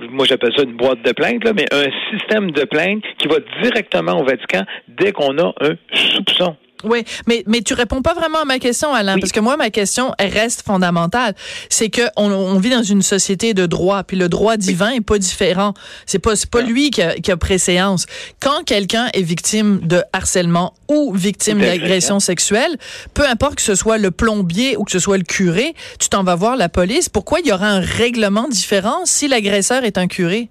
moi 0.10 0.26
j'appelle 0.26 0.54
ça 0.56 0.64
une 0.64 0.76
boîte 0.76 1.02
de 1.04 1.12
plainte, 1.12 1.44
là, 1.44 1.54
mais 1.54 1.66
un 1.72 1.88
système 2.12 2.52
de 2.52 2.64
plainte 2.64 3.04
qui 3.18 3.28
va 3.28 3.38
directement 3.62 4.20
au 4.20 4.26
Vatican 4.26 4.64
dès 4.88 5.12
qu'on 5.12 5.38
a 5.38 5.54
un 5.62 5.76
soupçon. 5.94 6.56
Oui, 6.86 7.04
mais 7.28 7.44
mais 7.48 7.62
tu 7.62 7.74
réponds 7.74 8.02
pas 8.02 8.14
vraiment 8.14 8.40
à 8.40 8.46
ma 8.46 8.60
question, 8.60 8.94
Alain, 8.94 9.18
parce 9.20 9.32
que 9.32 9.40
moi 9.40 9.58
ma 9.58 9.70
question 9.70 10.14
elle 10.18 10.32
reste 10.32 10.64
fondamentale. 10.64 11.36
C'est 11.70 11.90
que 11.90 12.04
on, 12.16 12.58
vit 12.60 12.70
dans 12.70 12.84
une 12.84 13.02
société 13.02 13.54
de 13.54 13.66
droit, 13.66 14.04
puis 14.04 14.18
le 14.18 14.30
droit 14.30 14.58
divin 14.58 14.92
est 14.92 15.02
pas 15.02 15.18
différent. 15.18 15.74
C'est 16.06 16.20
pas 16.20 16.36
c'est 16.36 16.50
pas 16.50 16.62
lui 16.62 16.92
qui 16.92 17.02
a, 17.02 17.16
qui 17.16 17.32
a 17.32 17.38
préséance. 17.38 18.06
Quand 18.40 18.64
quelqu'un 18.66 19.08
est 19.14 19.22
victime 19.22 19.80
de 19.84 20.04
harcèlement 20.14 20.74
ou 20.88 21.14
victime 21.14 21.60
d'agression 21.60 22.20
sexuelle, 22.20 22.78
peu 23.14 23.28
importe 23.28 23.56
que 23.56 23.62
ce 23.62 23.76
soit 23.76 23.98
le 23.98 24.12
plombier 24.12 24.78
ou 24.78 24.84
que 24.84 24.92
ce 24.92 25.00
soit 25.00 25.18
le 25.18 25.24
curé, 25.24 25.76
tu 26.00 26.10
t'en 26.10 26.24
vas 26.24 26.36
voir 26.36 26.56
la 26.56 26.70
police. 26.70 27.10
Pourquoi 27.10 27.40
il 27.40 27.48
y 27.48 27.52
aura 27.52 27.68
un 27.68 27.80
règlement 27.80 28.48
différent 28.48 29.02
si 29.06 29.28
l'agresseur 29.28 29.84
est 29.84 29.98
un 29.98 30.08
curé? 30.08 30.50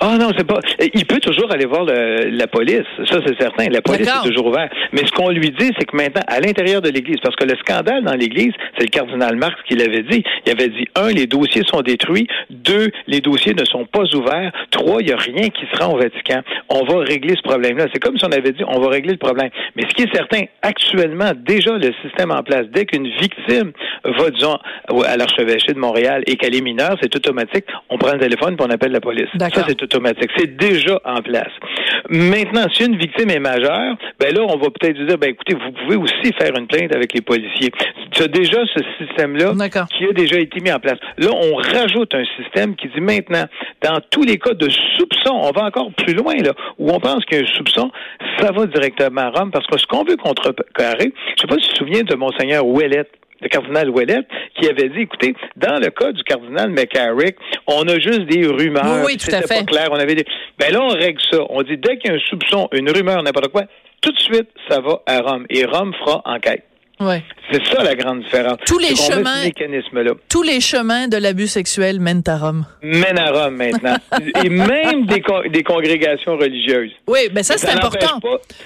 Ah 0.00 0.16
non, 0.18 0.30
c'est 0.36 0.46
pas. 0.46 0.60
Il 0.94 1.06
peut 1.06 1.20
toujours 1.20 1.50
aller 1.52 1.66
voir 1.66 1.84
la 1.84 2.46
police, 2.46 2.86
ça 3.04 3.18
c'est 3.26 3.38
certain. 3.38 3.68
La 3.70 3.80
police 3.80 4.08
est 4.08 4.28
toujours 4.28 4.46
ouverte. 4.46 4.72
Mais 4.92 5.06
ce 5.06 5.12
qu'on 5.12 5.30
lui 5.30 5.50
dit, 5.50 5.70
c'est 5.78 5.84
que 5.84 5.96
maintenant, 5.96 6.22
à 6.26 6.40
l'intérieur 6.40 6.82
de 6.82 6.88
l'Église, 6.88 7.18
parce 7.22 7.36
que 7.36 7.44
le 7.44 7.56
scandale 7.56 8.04
dans 8.04 8.14
l'Église, 8.14 8.52
c'est 8.76 8.84
le 8.84 8.90
cardinal 8.90 9.36
Marx 9.36 9.56
qui 9.68 9.74
l'avait 9.74 10.02
dit. 10.02 10.22
Il 10.46 10.52
avait 10.52 10.68
dit 10.68 10.86
un, 10.94 11.08
les 11.08 11.26
dossiers 11.26 11.62
sont 11.66 11.82
détruits. 11.82 12.26
Deux, 12.50 12.90
les 13.06 13.20
dossiers 13.20 13.54
ne 13.54 13.64
sont 13.64 13.86
pas 13.86 14.04
ouverts. 14.14 14.52
Trois, 14.70 15.00
il 15.00 15.06
n'y 15.06 15.12
a 15.12 15.16
rien 15.16 15.48
qui 15.48 15.66
se 15.72 15.82
rend 15.82 15.94
au 15.94 15.98
Vatican. 15.98 16.42
On 16.68 16.84
va 16.84 17.00
régler 17.00 17.34
ce 17.36 17.42
problème-là. 17.42 17.86
C'est 17.92 18.02
comme 18.02 18.18
si 18.18 18.24
on 18.24 18.32
avait 18.32 18.52
dit, 18.52 18.62
on 18.66 18.80
va 18.80 18.88
régler 18.88 19.12
le 19.12 19.18
problème. 19.18 19.50
Mais 19.76 19.82
ce 19.82 19.94
qui 19.94 20.02
est 20.02 20.14
certain, 20.14 20.44
actuellement, 20.62 21.32
déjà 21.36 21.72
le 21.72 21.92
système 22.02 22.30
en 22.30 22.42
place, 22.42 22.66
dès 22.72 22.84
qu'une 22.84 23.08
victime 23.20 23.72
va, 24.04 24.30
disons, 24.30 24.58
à 25.06 25.16
l'archevêché 25.16 25.72
de 25.72 25.78
Montréal 25.78 26.22
et 26.26 26.36
qu'elle 26.36 26.54
est 26.54 26.60
mineure, 26.60 26.96
c'est 27.00 27.14
automatique. 27.14 27.66
On 27.90 27.98
prend 27.98 28.12
le 28.12 28.20
téléphone 28.20 28.56
et 28.58 28.62
on 28.62 28.70
appelle 28.70 28.92
la 28.92 29.00
police 29.00 29.28
c'est 29.68 29.82
automatique. 29.82 30.30
C'est 30.36 30.56
déjà 30.56 31.00
en 31.04 31.20
place. 31.22 31.52
Maintenant, 32.08 32.66
si 32.72 32.84
une 32.86 32.96
victime 32.96 33.30
est 33.30 33.38
majeure, 33.38 33.96
ben 34.18 34.34
là, 34.34 34.42
on 34.48 34.56
va 34.56 34.68
peut-être 34.70 34.98
dire, 35.06 35.18
ben 35.18 35.30
écoutez, 35.30 35.54
vous 35.54 35.72
pouvez 35.72 35.96
aussi 35.96 36.32
faire 36.38 36.56
une 36.56 36.66
plainte 36.66 36.94
avec 36.94 37.12
les 37.12 37.20
policiers. 37.20 37.70
Tu 38.12 38.22
as 38.22 38.28
déjà 38.28 38.58
ce 38.74 38.80
système-là 38.98 39.52
qui 39.96 40.04
a 40.04 40.12
déjà 40.12 40.38
été 40.38 40.60
mis 40.60 40.72
en 40.72 40.80
place. 40.80 40.98
Là, 41.18 41.28
on 41.32 41.56
rajoute 41.56 42.14
un 42.14 42.24
système 42.36 42.74
qui 42.76 42.88
dit 42.88 43.00
maintenant, 43.00 43.44
dans 43.82 44.00
tous 44.10 44.22
les 44.22 44.38
cas 44.38 44.54
de 44.54 44.68
soupçon, 44.68 45.34
on 45.34 45.50
va 45.50 45.66
encore 45.66 45.92
plus 45.92 46.14
loin, 46.14 46.34
là, 46.36 46.52
où 46.78 46.90
on 46.90 47.00
pense 47.00 47.24
qu'il 47.24 47.38
y 47.38 47.40
a 47.40 47.44
un 47.44 47.54
soupçon, 47.56 47.90
ça 48.40 48.52
va 48.52 48.66
directement 48.66 49.22
à 49.22 49.30
Rome, 49.30 49.50
parce 49.50 49.66
que 49.66 49.78
ce 49.78 49.86
qu'on 49.86 50.04
veut 50.04 50.16
contrecarrer, 50.16 51.12
je 51.36 51.40
sais 51.40 51.46
pas 51.46 51.56
si 51.56 51.68
tu 51.68 51.74
te 51.74 51.78
souviens 51.78 52.02
de 52.02 52.14
Monseigneur 52.14 52.66
Ouellette, 52.66 53.10
le 53.40 53.48
cardinal 53.48 53.90
Ouellet, 53.90 54.26
qui 54.54 54.68
avait 54.68 54.88
dit, 54.88 55.00
écoutez, 55.00 55.34
dans 55.56 55.78
le 55.78 55.90
cas 55.90 56.12
du 56.12 56.22
cardinal 56.24 56.70
McCarrick, 56.70 57.36
on 57.66 57.82
a 57.88 57.98
juste 57.98 58.22
des 58.22 58.46
rumeurs. 58.46 59.04
Oui, 59.04 59.12
oui 59.12 59.16
tout 59.16 59.34
à 59.34 59.42
fait. 59.42 59.60
pas 59.60 59.64
clair. 59.64 59.88
On 59.90 59.96
avait 59.98 60.14
des... 60.14 60.24
Ben 60.58 60.72
là, 60.72 60.80
on 60.82 60.88
règle 60.88 61.20
ça. 61.30 61.38
On 61.50 61.62
dit, 61.62 61.76
dès 61.76 61.98
qu'il 61.98 62.10
y 62.10 62.14
a 62.14 62.16
un 62.16 62.20
soupçon, 62.28 62.68
une 62.72 62.90
rumeur, 62.90 63.22
n'importe 63.22 63.48
quoi, 63.48 63.64
tout 64.00 64.12
de 64.12 64.18
suite, 64.18 64.48
ça 64.68 64.80
va 64.80 65.02
à 65.06 65.20
Rome. 65.20 65.46
Et 65.50 65.64
Rome 65.64 65.92
fera 65.94 66.22
enquête. 66.24 66.64
Ouais. 67.00 67.22
C'est 67.50 67.64
ça 67.66 67.82
la 67.82 67.94
grande 67.94 68.22
différence. 68.24 68.58
Tous 68.66 68.78
les 68.78 68.94
chemins, 68.94 69.48
tous 70.28 70.42
les 70.42 70.60
chemins 70.60 71.08
de 71.08 71.16
l'abus 71.16 71.46
sexuel 71.46 71.98
mènent 71.98 72.24
à 72.26 72.36
Rome. 72.36 72.66
Mènent 72.82 73.18
à 73.18 73.30
Rome 73.30 73.56
maintenant, 73.56 73.96
et 74.44 74.48
même 74.48 75.06
des, 75.06 75.22
des, 75.50 75.62
congrégations 75.62 76.36
religieuses. 76.36 76.90
Oui, 77.06 77.20
mais 77.28 77.36
ben 77.36 77.42
ça, 77.42 77.56
c'est 77.56 77.70
important. 77.70 78.20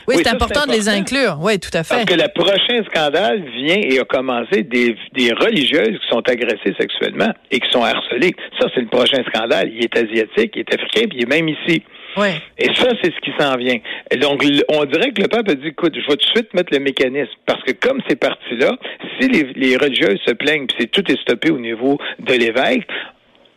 Oui, 0.09 0.17
c'est 0.17 0.29
important, 0.29 0.67
de 0.67 0.73
les 0.73 0.89
inclure. 0.89 1.39
Oui, 1.41 1.61
tout 1.61 1.71
à 1.75 1.85
fait. 1.85 1.95
Parce 1.95 2.07
que 2.07 2.15
le 2.15 2.29
prochain 2.35 2.83
scandale 2.91 3.45
vient 3.55 3.81
et 3.83 4.01
a 4.01 4.05
commencé 4.05 4.63
des, 4.63 4.97
des 5.15 5.33
religieuses 5.33 5.99
qui 6.01 6.09
sont 6.11 6.23
agressées 6.29 6.75
sexuellement 6.79 7.33
et 7.51 7.61
qui 7.61 7.71
sont 7.71 7.85
harcelées. 7.85 8.35
Ça, 8.59 8.67
c'est 8.75 8.81
le 8.81 8.89
prochain 8.89 9.23
scandale. 9.33 9.71
Il 9.73 9.85
est 9.85 9.97
asiatique, 9.97 10.53
il 10.57 10.61
est 10.61 10.75
africain, 10.75 11.07
puis 11.09 11.19
il 11.19 11.23
est 11.23 11.27
même 11.27 11.49
ici. 11.49 11.83
Ouais. 12.17 12.35
Et 12.59 12.67
ça, 12.75 12.89
c'est 13.03 13.13
ce 13.13 13.21
qui 13.21 13.33
s'en 13.39 13.57
vient. 13.57 13.79
donc, 14.21 14.45
on 14.69 14.85
dirait 14.85 15.13
que 15.13 15.23
le 15.23 15.29
pape 15.29 15.49
a 15.49 15.55
dit, 15.55 15.69
écoute, 15.69 15.95
je 15.95 16.01
vais 16.01 16.17
tout 16.17 16.27
de 16.27 16.37
suite 16.37 16.55
mettre 16.55 16.73
le 16.73 16.81
mécanisme. 16.81 17.33
Parce 17.47 17.63
que 17.63 17.73
comme 17.73 18.01
c'est 18.09 18.17
parti 18.17 18.57
là, 18.57 18.77
si 19.19 19.29
les, 19.29 19.53
les 19.55 19.77
religieuses 19.77 20.21
se 20.27 20.33
plaignent, 20.33 20.67
puis 20.67 20.77
c'est 20.81 20.91
tout 20.91 21.11
est 21.11 21.21
stoppé 21.21 21.51
au 21.51 21.59
niveau 21.59 21.99
de 22.19 22.35
l'évêque, 22.35 22.87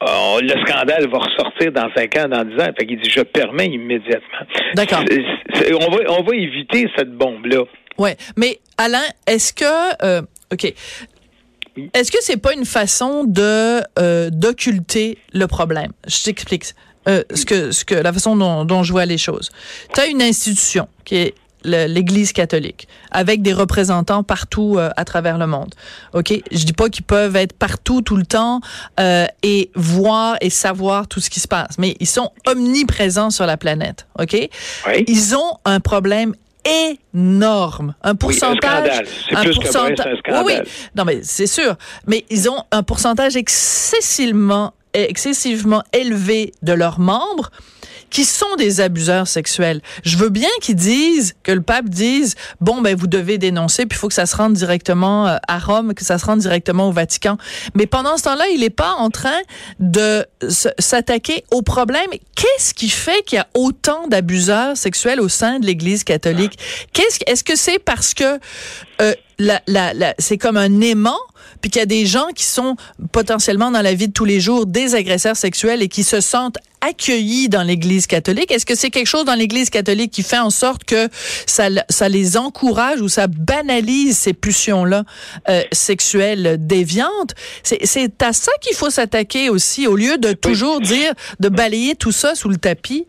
euh, 0.04 0.42
le 0.42 0.66
scandale 0.66 1.08
va 1.10 1.18
ressortir 1.18 1.72
dans 1.72 1.90
cinq 1.96 2.18
ans, 2.18 2.28
dans 2.28 2.44
dix 2.44 2.62
ans. 2.62 2.70
Fait 2.78 2.86
qu'il 2.86 3.00
dit, 3.00 3.10
je 3.10 3.22
permets 3.22 3.68
immédiatement. 3.68 4.46
D'accord. 4.74 5.04
On 5.82 5.92
va, 5.92 5.98
on 6.10 6.24
va 6.24 6.36
éviter 6.36 6.90
cette 6.98 7.12
bombe-là. 7.12 7.64
Oui, 7.98 8.12
mais 8.36 8.60
Alain, 8.78 9.06
est-ce 9.26 9.54
que... 9.54 10.06
Euh, 10.06 10.22
OK. 10.52 10.74
Est-ce 11.94 12.12
que 12.12 12.20
c'est 12.22 12.42
pas 12.42 12.54
une 12.54 12.66
façon 12.66 13.26
de 13.26 13.82
euh, 14.00 14.30
d'occulter 14.32 15.18
le 15.34 15.48
problème? 15.48 15.92
Je 16.08 16.24
t'explique. 16.24 16.66
Euh, 17.08 17.24
ce 17.34 17.46
que, 17.46 17.72
ce 17.72 17.86
que, 17.86 17.96
la 17.96 18.12
façon 18.12 18.36
dont, 18.36 18.66
dont 18.66 18.84
je 18.84 18.92
vois 18.92 19.06
les 19.06 19.18
choses. 19.18 19.52
Tu 19.94 20.00
as 20.00 20.08
une 20.08 20.22
institution 20.22 20.88
qui 21.04 21.18
est 21.18 21.36
l'Église 21.66 22.32
catholique, 22.32 22.88
avec 23.12 23.42
des 23.42 23.54
représentants 23.54 24.24
partout 24.24 24.76
euh, 24.78 24.90
à 24.98 25.06
travers 25.06 25.38
le 25.38 25.48
monde. 25.48 25.74
Ok, 26.14 26.34
je 26.52 26.64
dis 26.64 26.74
pas 26.74 26.90
qu'ils 26.90 27.06
peuvent 27.06 27.36
être 27.36 27.54
partout 27.54 28.02
tout 28.02 28.16
le 28.16 28.26
temps 28.26 28.62
euh, 29.00 29.26
et 29.44 29.72
voir 29.76 30.38
et 30.42 30.50
savoir 30.50 31.08
tout 31.08 31.20
ce 31.20 31.30
qui 31.30 31.40
se 31.40 31.48
passe, 31.48 31.78
mais 31.78 31.96
ils 32.00 32.08
sont 32.08 32.32
omniprésents 32.48 33.30
sur 33.30 33.46
la 33.46 33.58
planète. 33.58 34.08
Ok, 34.20 34.34
oui. 34.34 35.04
ils 35.08 35.36
ont 35.36 35.58
un 35.66 35.80
problème 35.80 36.34
énorme, 37.14 37.94
un 38.02 38.16
pourcentage, 38.16 39.04
oui, 39.30 39.36
un, 39.36 39.42
un 39.42 39.54
pourcentage, 39.54 40.20
oui, 40.28 40.38
oui, 40.46 40.54
non 40.96 41.06
mais 41.06 41.20
c'est 41.22 41.48
sûr, 41.48 41.76
mais 42.08 42.26
ils 42.32 42.50
ont 42.50 42.64
un 42.72 42.82
pourcentage 42.82 43.36
excessivement 43.36 44.74
excessivement 45.04 45.84
élevé 45.94 46.54
de 46.62 46.74
leurs 46.74 47.00
membres 47.00 47.52
qui 48.10 48.24
sont 48.24 48.56
des 48.58 48.80
abuseurs 48.80 49.28
sexuels. 49.28 49.82
Je 50.04 50.18
veux 50.18 50.30
bien 50.30 50.50
qu'ils 50.62 50.76
disent, 50.76 51.36
que 51.44 51.52
le 51.52 51.62
pape 51.62 51.90
dise, 51.90 52.36
bon, 52.62 52.82
ben, 52.82 52.96
vous 52.96 53.08
devez 53.08 53.38
dénoncer, 53.38 53.86
puis 53.86 53.98
il 53.98 54.00
faut 54.00 54.08
que 54.08 54.14
ça 54.14 54.26
se 54.26 54.36
rende 54.36 54.54
directement 54.54 55.28
euh, 55.28 55.38
à 55.48 55.60
Rome, 55.60 55.94
que 55.94 56.06
ça 56.06 56.18
se 56.18 56.26
rende 56.26 56.40
directement 56.40 56.88
au 56.88 56.92
Vatican. 56.92 57.38
Mais 57.74 57.88
pendant 57.88 58.16
ce 58.18 58.24
temps-là, 58.24 58.48
il 58.54 58.62
n'est 58.62 58.70
pas 58.70 58.94
en 58.94 59.10
train 59.10 59.38
de 59.80 60.26
s'attaquer 60.80 61.44
au 61.52 61.62
problème. 61.62 62.08
Qu'est-ce 62.36 62.74
qui 62.74 62.90
fait 62.90 63.22
qu'il 63.26 63.38
y 63.38 63.40
a 63.40 63.48
autant 63.54 64.08
d'abuseurs 64.08 64.78
sexuels 64.78 65.20
au 65.20 65.28
sein 65.28 65.60
de 65.60 65.66
l'Église 65.66 66.04
catholique? 66.04 66.58
Qu'est-ce, 66.94 67.20
est-ce 67.28 67.44
que 67.44 67.56
c'est 67.56 67.80
parce 67.80 68.14
que 68.14 68.40
euh, 69.02 69.14
la, 69.40 69.62
la, 69.68 69.94
la, 69.94 70.16
c'est 70.20 70.38
comme 70.38 70.58
un 70.58 70.82
aimant 70.82 71.20
puis 71.62 71.70
qu'il 71.70 71.80
y 71.80 71.84
a 71.84 71.88
des 71.88 72.06
gens 72.06 72.28
qui 72.36 72.44
sont 72.44 72.76
potentiellement 73.12 73.72
dans 73.72 73.82
la 73.82 73.94
vie 73.94 74.08
de 74.08 74.14
tous 74.14 74.26
les 74.26 74.40
jours 74.40 74.66
des 74.66 74.96
agresseurs 74.96 75.36
sexuels 75.38 75.82
et 75.82 75.88
qui 75.88 76.04
se 76.04 76.22
sentent 76.22 76.58
accueillis 76.82 77.50
dans 77.50 77.64
l'Église 77.64 78.06
catholique. 78.06 78.52
Est-ce 78.52 78.66
que 78.66 78.76
c'est 78.76 78.92
quelque 78.92 79.08
chose 79.08 79.26
dans 79.26 79.34
l'Église 79.34 79.70
catholique 79.70 80.12
qui 80.12 80.22
fait 80.22 80.38
en 80.38 80.52
sorte 80.52 80.84
que 80.84 81.10
ça, 81.48 81.70
ça 81.90 82.10
les 82.10 82.38
encourage 82.38 83.02
ou 83.02 83.08
ça 83.08 83.28
banalise 83.28 84.18
ces 84.18 84.34
pulsions-là 84.34 85.04
euh, 85.50 85.64
sexuelles 85.72 86.58
déviantes? 86.60 87.34
C'est 87.64 88.22
à 88.22 88.34
ça 88.34 88.52
qu'il 88.62 88.76
faut 88.76 88.90
s'attaquer 88.90 89.50
aussi, 89.50 89.88
au 89.88 89.96
lieu 89.96 90.18
de 90.18 90.34
toujours 90.34 90.82
dire 90.82 91.14
de 91.40 91.50
balayer 91.50 91.96
tout 91.96 92.12
ça 92.12 92.36
sous 92.36 92.50
le 92.50 92.58
tapis. 92.58 93.08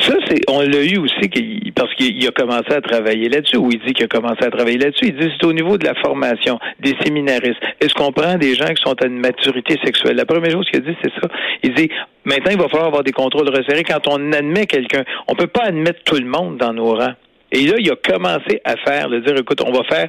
Ça, 0.00 0.14
c'est, 0.28 0.40
on 0.48 0.60
l'a 0.60 0.84
eu 0.84 0.98
aussi 0.98 1.72
parce 1.74 1.94
qu'il 1.94 2.26
a 2.26 2.30
commencé 2.30 2.72
à 2.72 2.80
travailler 2.80 3.28
là-dessus, 3.28 3.56
ou 3.56 3.70
il 3.70 3.80
dit 3.80 3.92
qu'il 3.92 4.04
a 4.04 4.08
commencé 4.08 4.44
à 4.44 4.50
travailler 4.50 4.78
là-dessus. 4.78 5.06
Il 5.06 5.16
dit 5.16 5.28
c'est 5.40 5.46
au 5.46 5.52
niveau 5.52 5.78
de 5.78 5.84
la 5.84 5.94
formation 5.94 6.58
des 6.80 6.94
séminaristes. 7.02 7.60
Est-ce 7.80 7.94
qu'on 7.94 8.12
prend 8.12 8.36
des 8.36 8.54
gens 8.54 8.68
qui 8.68 8.82
sont 8.82 9.00
à 9.02 9.06
une 9.06 9.18
maturité 9.18 9.78
sexuelle? 9.84 10.16
La 10.16 10.26
première 10.26 10.50
chose 10.52 10.68
qu'il 10.70 10.80
a 10.80 10.84
dit, 10.84 10.96
c'est 11.02 11.12
ça. 11.20 11.28
Il 11.62 11.74
dit 11.74 11.90
maintenant, 12.24 12.50
il 12.52 12.58
va 12.58 12.68
falloir 12.68 12.88
avoir 12.88 13.04
des 13.04 13.12
contrôles 13.12 13.48
resserrés 13.48 13.84
quand 13.84 14.06
on 14.08 14.32
admet 14.32 14.66
quelqu'un. 14.66 15.04
On 15.28 15.34
peut 15.34 15.46
pas 15.46 15.64
admettre 15.64 16.02
tout 16.04 16.16
le 16.16 16.26
monde 16.26 16.58
dans 16.58 16.72
nos 16.72 16.94
rangs. 16.94 17.14
Et 17.52 17.66
là, 17.66 17.74
il 17.78 17.90
a 17.90 17.96
commencé 17.96 18.60
à 18.64 18.76
faire, 18.76 19.10
de 19.10 19.20
dire, 19.20 19.36
écoute, 19.36 19.60
on 19.64 19.72
va 19.72 19.84
faire 19.84 20.08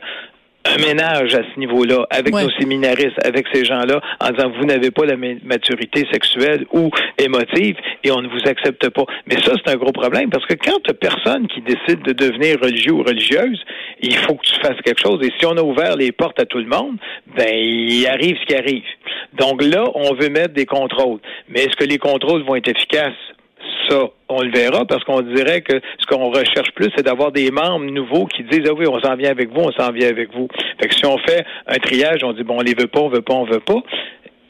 un 0.66 0.78
ménage 0.78 1.36
à 1.36 1.42
ce 1.54 1.60
niveau-là 1.60 2.06
avec 2.10 2.34
nos 2.34 2.50
séminaristes, 2.52 3.26
avec 3.26 3.48
ces 3.54 3.66
gens-là, 3.66 4.02
en 4.20 4.30
disant 4.30 4.52
vous 4.58 4.66
n'avez 4.66 4.92
pas 4.92 5.06
la 5.06 5.16
maturité 5.18 6.06
sexuelle 6.12 6.66
ou 6.72 6.90
émotive 7.18 7.76
et 8.04 8.12
on 8.12 8.22
ne 8.22 8.28
vous 8.28 8.48
accepte 8.48 8.90
pas. 8.90 9.06
Mais 9.28 9.36
ça, 9.42 9.54
c'est 9.64 9.72
un 9.72 9.78
gros 9.78 9.92
problème 9.92 10.30
parce 10.30 10.46
que 10.46 10.54
quand 10.54 10.80
tu 10.84 10.94
personne 10.94 11.48
qui 11.48 11.62
décide 11.62 12.02
de 12.04 12.14
devenir 12.14 12.60
religieux 12.62 12.94
ou 12.94 13.04
religieuse, 13.04 13.62
il 14.02 14.16
faut 14.16 14.36
que 14.36 14.46
tu 14.46 14.60
fasses 14.62 14.80
quelque 14.84 15.02
chose. 15.02 15.20
Et 15.24 15.32
si 15.38 15.46
on 15.46 15.58
a 15.58 15.62
ouvert 15.62 15.96
les 15.96 16.12
portes 16.12 16.40
à 16.40 16.46
tout 16.46 16.60
le 16.60 16.66
monde, 16.66 16.98
ben 17.36 17.54
il 17.54 18.06
arrive 18.08 18.38
ce 18.40 18.46
qui 18.46 18.56
arrive. 18.56 18.84
Donc 19.34 19.62
là, 19.64 19.84
on 19.96 20.14
veut 20.14 20.30
mettre 20.30 20.54
des 20.54 20.66
contrôles. 20.66 21.20
Mais 21.50 21.62
est-ce 21.62 21.76
que 21.76 21.86
les 21.86 21.98
contrôles 21.98 22.44
vont 22.44 22.56
être 22.56 22.70
efficaces? 22.70 23.14
Ça, 23.94 24.10
on 24.28 24.42
le 24.42 24.52
verra 24.52 24.86
parce 24.86 25.04
qu'on 25.04 25.22
dirait 25.22 25.62
que 25.62 25.80
ce 26.00 26.06
qu'on 26.08 26.32
recherche 26.32 26.72
plus, 26.74 26.90
c'est 26.96 27.04
d'avoir 27.04 27.32
des 27.32 27.52
membres 27.52 27.86
nouveaux 27.86 28.26
qui 28.26 28.44
disent 28.44 28.68
Ah 28.68 28.74
oui, 28.74 28.86
on 28.88 29.00
s'en 29.00 29.16
vient 29.16 29.30
avec 29.30 29.50
vous, 29.50 29.62
on 29.62 29.72
s'en 29.72 29.92
vient 29.92 30.10
avec 30.10 30.34
vous. 30.34 30.48
Fait 30.82 30.88
que 30.88 30.96
si 30.96 31.06
on 31.06 31.18
fait 31.20 31.46
un 31.68 31.78
triage, 31.78 32.24
on 32.24 32.34
dit 32.34 32.44
bon, 32.44 32.58
on 32.58 32.62
les 32.62 32.74
veut 32.74 32.88
pas, 32.88 33.02
on 33.02 33.10
veut 33.10 33.22
pas, 33.22 33.34
on 33.34 33.46
veut 33.46 33.60
pas 33.60 33.84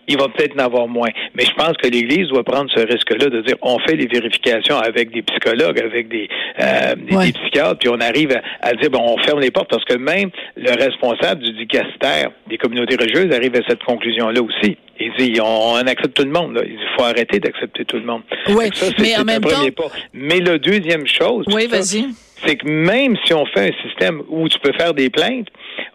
il 0.07 0.17
va 0.17 0.27
peut-être 0.27 0.55
en 0.59 0.65
avoir 0.65 0.88
moins. 0.88 1.09
Mais 1.35 1.43
je 1.45 1.53
pense 1.53 1.73
que 1.77 1.88
l'Église 1.88 2.27
doit 2.27 2.43
prendre 2.43 2.69
ce 2.75 2.81
risque-là 2.81 3.29
de 3.29 3.41
dire 3.41 3.55
on 3.62 3.79
fait 3.79 3.95
les 3.95 4.07
vérifications 4.07 4.77
avec 4.77 5.12
des 5.12 5.21
psychologues, 5.21 5.79
avec 5.79 6.09
des, 6.09 6.27
euh, 6.59 6.95
des, 6.95 7.31
psychiatres, 7.33 7.79
puis 7.79 7.89
on 7.89 8.00
arrive 8.00 8.38
à, 8.62 8.73
dire 8.73 8.89
bon, 8.89 9.00
on 9.01 9.17
ferme 9.23 9.39
les 9.39 9.51
portes 9.51 9.69
parce 9.69 9.85
que 9.85 9.97
même 9.97 10.29
le 10.55 10.71
responsable 10.71 11.41
du 11.41 11.53
dicastère 11.53 12.31
des 12.47 12.57
communautés 12.57 12.95
religieuses 12.95 13.33
arrive 13.33 13.55
à 13.55 13.62
cette 13.67 13.83
conclusion-là 13.83 14.41
aussi. 14.41 14.77
Il 15.05 15.33
dit 15.33 15.41
on, 15.41 15.75
accepte 15.75 16.15
tout 16.15 16.24
le 16.24 16.31
monde. 16.31 16.55
Là. 16.55 16.62
Il 16.65 16.77
faut 16.95 17.03
arrêter 17.03 17.39
d'accepter 17.39 17.86
tout 17.86 17.98
le 17.98 18.05
monde. 18.05 18.22
Oui, 18.50 18.69
mais 19.00 19.17
en 19.17 19.24
même 19.24 19.41
temps. 19.41 19.72
Pas. 19.75 19.91
Mais 20.13 20.39
la 20.39 20.57
deuxième 20.57 21.07
chose, 21.07 21.45
oui, 21.51 21.67
vas-y. 21.67 22.07
c'est 22.45 22.55
que 22.55 22.67
même 22.67 23.15
si 23.25 23.33
on 23.33 23.45
fait 23.45 23.69
un 23.69 23.88
système 23.88 24.22
où 24.29 24.48
tu 24.48 24.60
peux 24.60 24.74
faire 24.74 24.93
des 24.93 25.10
plaintes, 25.10 25.48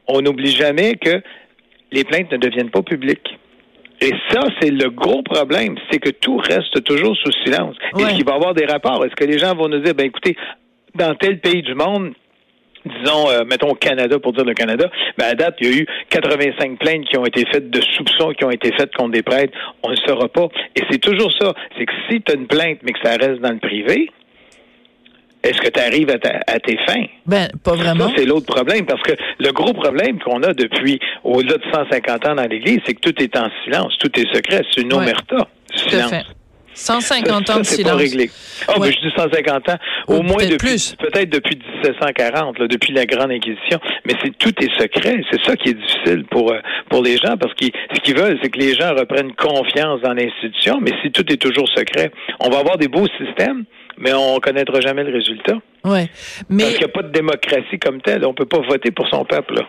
on 0.07 0.21
n'oublie 0.21 0.50
jamais 0.50 0.97
que 0.97 1.23
les 1.93 2.05
plaintes 2.05 2.31
ne 2.33 2.37
deviennent 2.37 2.71
pas 2.71 2.83
publiques. 2.83 3.38
Et 4.00 4.12
ça, 4.31 4.43
c'est 4.61 4.71
le 4.71 4.91
gros 4.91 5.23
problème, 5.23 5.77
c'est 5.91 5.99
que 5.99 6.11
tout 6.11 6.37
reste 6.37 6.85
toujours 6.85 7.17
sous 7.17 7.33
silence. 7.45 7.75
Est-ce 7.99 8.15
qu'il 8.15 8.25
va 8.25 8.33
y 8.33 8.37
avoir 8.37 8.55
des 8.55 8.65
rapports? 8.65 9.05
Est-ce 9.05 9.17
que 9.17 9.25
les 9.25 9.38
gens 9.38 9.55
vont 9.57 9.69
nous 9.69 9.81
dire, 9.81 9.95
ben 9.95 10.07
écoutez, 10.07 10.37
dans 10.95 11.15
tel 11.17 11.41
pays 11.41 11.62
du 11.62 11.75
monde, 11.75 12.12
disons, 12.88 13.30
euh, 13.30 13.45
mettons 13.45 13.71
au 13.71 13.75
Canada, 13.75 14.18
pour 14.18 14.33
dire 14.33 14.45
le 14.45 14.54
Canada, 14.54 14.90
ben 15.16 15.26
à 15.26 15.35
date, 15.35 15.57
il 15.61 15.66
y 15.66 15.73
a 15.73 15.76
eu 15.83 15.87
85 16.11 16.78
plaintes 16.78 17.04
qui 17.07 17.16
ont 17.18 17.26
été 17.26 17.45
faites 17.52 17.71
de 17.71 17.80
soupçons 17.97 18.33
qui 18.33 18.45
ont 18.45 18.50
été 18.50 18.73
faites 18.73 18.95
contre 18.95 19.12
des 19.12 19.23
prêtres. 19.23 19.57
On 19.83 19.90
ne 19.90 19.95
le 19.95 20.00
saura 20.07 20.28
pas. 20.28 20.49
Et 20.76 20.83
c'est 20.90 20.99
toujours 20.99 21.33
ça. 21.33 21.54
C'est 21.76 21.87
que 21.87 21.92
si 22.09 22.23
tu 22.23 22.33
as 22.33 22.35
une 22.35 22.47
plainte, 22.47 22.78
mais 22.83 22.92
que 22.92 23.00
ça 23.02 23.16
reste 23.16 23.40
dans 23.40 23.52
le 23.52 23.59
privé, 23.59 24.11
est-ce 25.42 25.61
que 25.61 25.68
tu 25.68 25.80
arrives 25.80 26.11
à, 26.11 26.59
tes 26.61 26.76
fins? 26.87 27.07
Ben, 27.26 27.49
pas 27.62 27.75
vraiment. 27.75 28.09
Ça, 28.09 28.14
c'est 28.16 28.25
l'autre 28.25 28.52
problème, 28.52 28.87
parce 28.87 29.02
que 29.02 29.12
le 29.38 29.52
gros 29.52 29.73
problème 29.73 30.18
qu'on 30.18 30.42
a 30.42 30.52
depuis 30.52 30.99
au-delà 31.23 31.59
de 31.59 31.64
150 31.73 32.26
ans 32.26 32.35
dans 32.35 32.49
l'Église, 32.49 32.80
c'est 32.85 32.95
que 32.95 33.00
tout 33.00 33.23
est 33.23 33.37
en 33.37 33.49
silence, 33.64 33.97
tout 33.99 34.11
est 34.18 34.35
secret, 34.35 34.62
c'est 34.75 34.83
une 34.83 34.92
omerta. 34.92 35.49
Silence. 35.75 36.12
150 36.79 37.51
ans 37.51 37.59
de 37.59 37.63
silence. 37.65 37.91
pas 37.91 37.97
réglé. 37.97 38.31
Oh, 38.69 38.81
mais 38.81 38.93
je 38.93 39.01
dis 39.01 39.13
150 39.17 39.69
ans. 39.69 39.79
Au 40.07 40.23
moins 40.23 40.45
depuis, 40.45 40.57
plus. 40.57 40.95
peut-être 40.99 41.31
depuis 41.31 41.59
1740, 41.83 42.59
là, 42.59 42.69
depuis 42.69 42.93
la 42.93 43.05
Grande 43.05 43.33
Inquisition. 43.33 43.81
Mais 44.07 44.15
c'est 44.23 44.37
tout 44.39 44.55
est 44.63 44.81
secret. 44.81 45.21
C'est 45.31 45.43
ça 45.45 45.57
qui 45.57 45.71
est 45.71 45.75
difficile 45.75 46.25
pour 46.31 46.53
euh, 46.53 46.61
pour 46.89 47.03
les 47.03 47.17
gens 47.17 47.37
parce 47.37 47.53
que 47.55 47.67
ce 47.95 48.01
qu'ils 48.01 48.17
veulent, 48.17 48.39
c'est 48.43 48.51
que 48.51 48.59
les 48.59 48.75
gens 48.75 48.95
reprennent 48.95 49.35
confiance 49.35 50.01
dans 50.03 50.15
l'institution. 50.15 50.79
Mais 50.81 50.93
si 51.03 51.11
tout 51.11 51.31
est 51.33 51.37
toujours 51.37 51.69
secret, 51.69 52.13
on 52.41 52.49
va 52.49 52.59
avoir 52.59 52.79
des 52.79 52.89
beaux 52.89 53.09
systèmes, 53.19 53.65
mais 53.99 54.13
on 54.15 54.39
connaîtra 54.39 54.81
jamais 54.81 55.05
le 55.05 55.13
résultat. 55.13 55.57
Ouais. 55.85 56.09
Mais 56.49 56.63
parce 56.63 56.75
qu'il 56.77 56.87
n'y 56.87 56.91
a 56.91 56.95
pas 56.95 57.03
de 57.03 57.13
démocratie 57.13 57.79
comme 57.81 58.01
telle. 58.01 58.25
On 58.25 58.35
peut 58.35 58.47
pas 58.47 58.61
voter 58.61 58.93
pour 58.93 59.09
son 59.09 59.25
peuple. 59.25 59.55
Là. 59.55 59.63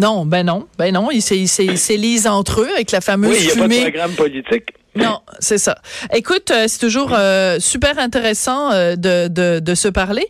Non, 0.00 0.24
ben 0.24 0.44
non, 0.44 0.66
ben 0.78 0.92
non, 0.92 1.10
ils 1.10 1.22
s'élisent 1.22 2.26
entre 2.26 2.62
eux 2.62 2.68
avec 2.74 2.90
la 2.90 3.00
fameuse 3.00 3.30
oui, 3.30 3.36
il 3.40 3.48
y 3.48 3.52
a 3.52 3.54
pas 3.56 3.68
de 3.68 3.80
programme 3.82 4.12
politique. 4.12 4.70
Non, 4.94 5.20
c'est 5.38 5.56
ça. 5.56 5.78
Écoute, 6.12 6.50
euh, 6.50 6.66
c'est 6.68 6.78
toujours 6.78 7.12
euh, 7.14 7.58
super 7.58 7.98
intéressant 7.98 8.72
euh, 8.72 8.94
de, 8.94 9.28
de, 9.28 9.58
de, 9.58 9.74
se 9.74 9.88
parler. 9.88 10.26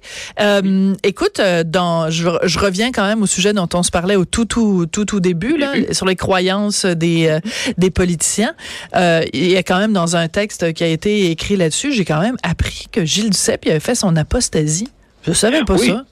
écoute, 1.02 1.40
dans, 1.66 2.10
je, 2.10 2.28
je, 2.44 2.58
reviens 2.60 2.92
quand 2.92 3.04
même 3.04 3.22
au 3.22 3.26
sujet 3.26 3.52
dont 3.52 3.68
on 3.74 3.82
se 3.82 3.90
parlait 3.90 4.14
au 4.14 4.24
tout 4.24 4.44
tout 4.44 4.86
tout 4.86 5.04
tout 5.04 5.18
début 5.18 5.56
là, 5.56 5.72
sur 5.90 6.06
les 6.06 6.14
croyances 6.14 6.86
des 6.86 7.38
des 7.76 7.90
politiciens. 7.90 8.54
il 8.94 9.50
y 9.50 9.56
a 9.56 9.62
quand 9.62 9.78
même 9.78 9.92
dans 9.92 10.14
un 10.16 10.28
texte 10.28 10.72
qui 10.72 10.84
a 10.84 10.88
été 10.88 11.30
écrit 11.30 11.56
là-dessus, 11.56 11.92
j'ai 11.92 12.04
quand 12.04 12.20
même 12.20 12.36
appris 12.42 12.86
que 12.92 13.04
Gilles 13.04 13.30
Duceppe 13.30 13.66
avait 13.66 13.80
fait 13.80 13.96
son 13.96 14.14
apostasie. 14.16 14.88
Je 15.26 15.32
savais 15.32 15.64
pas 15.64 15.78
ça. 15.78 16.04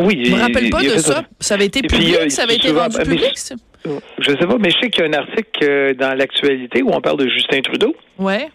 oui, 0.00 0.22
je 0.24 0.30
me 0.32 0.40
rappelle 0.40 0.70
pas 0.70 0.82
de 0.82 0.98
ça. 0.98 1.24
Ça 1.40 1.54
avait 1.54 1.66
été 1.66 1.82
public, 1.82 2.30
ça 2.30 2.44
avait 2.44 2.56
été 2.56 2.70
rendu 2.70 2.96
public. 2.98 3.38
Je 4.18 4.30
sais 4.30 4.46
pas, 4.46 4.56
mais 4.58 4.70
je 4.70 4.78
sais 4.80 4.90
qu'il 4.90 5.04
y 5.04 5.06
a 5.06 5.10
un 5.10 5.20
article 5.20 5.64
euh, 5.64 5.94
dans 5.94 6.16
l'actualité 6.16 6.82
où 6.82 6.90
on 6.92 7.00
parle 7.00 7.18
de 7.18 7.28
Justin 7.28 7.60
Trudeau. 7.60 7.94
Ouais 8.18 8.48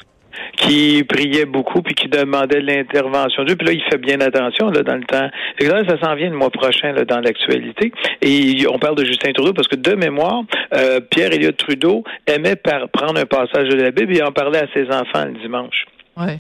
qui 0.58 1.04
priait 1.04 1.46
beaucoup 1.46 1.82
puis 1.82 1.96
qui 1.96 2.08
demandait 2.08 2.62
l'intervention 2.62 3.44
d'eux. 3.44 3.56
Puis 3.56 3.68
là, 3.68 3.74
il 3.74 3.82
fait 3.84 3.98
bien 3.98 4.20
attention 4.22 4.70
là, 4.70 4.84
dans 4.84 4.96
le 4.96 5.04
temps. 5.04 5.30
Là, 5.60 5.84
ça 5.88 6.00
s'en 6.00 6.16
vient 6.16 6.30
le 6.30 6.36
mois 6.36 6.50
prochain 6.50 6.92
là, 6.92 7.06
dans 7.06 7.20
l'actualité. 7.20 7.92
Et 8.22 8.66
on 8.72 8.80
parle 8.80 8.96
de 8.96 9.06
Justin 9.06 9.32
Trudeau 9.34 9.54
parce 9.54 9.68
que 9.68 9.76
de 9.76 9.96
mémoire, 9.96 10.44
euh, 10.74 11.00
Pierre 11.00 11.34
Elliott 11.34 11.58
Trudeau 11.58 12.04
aimait 12.28 12.56
par 12.56 12.90
prendre 12.90 13.20
un 13.20 13.26
passage 13.26 13.70
de 13.70 13.76
la 13.76 13.92
Bible 13.92 14.16
et 14.16 14.22
en 14.22 14.32
parler 14.32 14.60
à 14.60 14.68
ses 14.74 14.86
enfants 14.92 15.26
le 15.26 15.40
dimanche. 15.42 15.86
Ouais. 16.18 16.40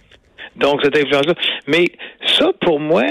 Donc, 0.59 0.81
cette 0.83 0.97
influence-là. 0.97 1.33
Mais 1.67 1.85
ça, 2.25 2.51
pour 2.61 2.79
moi, 2.79 3.03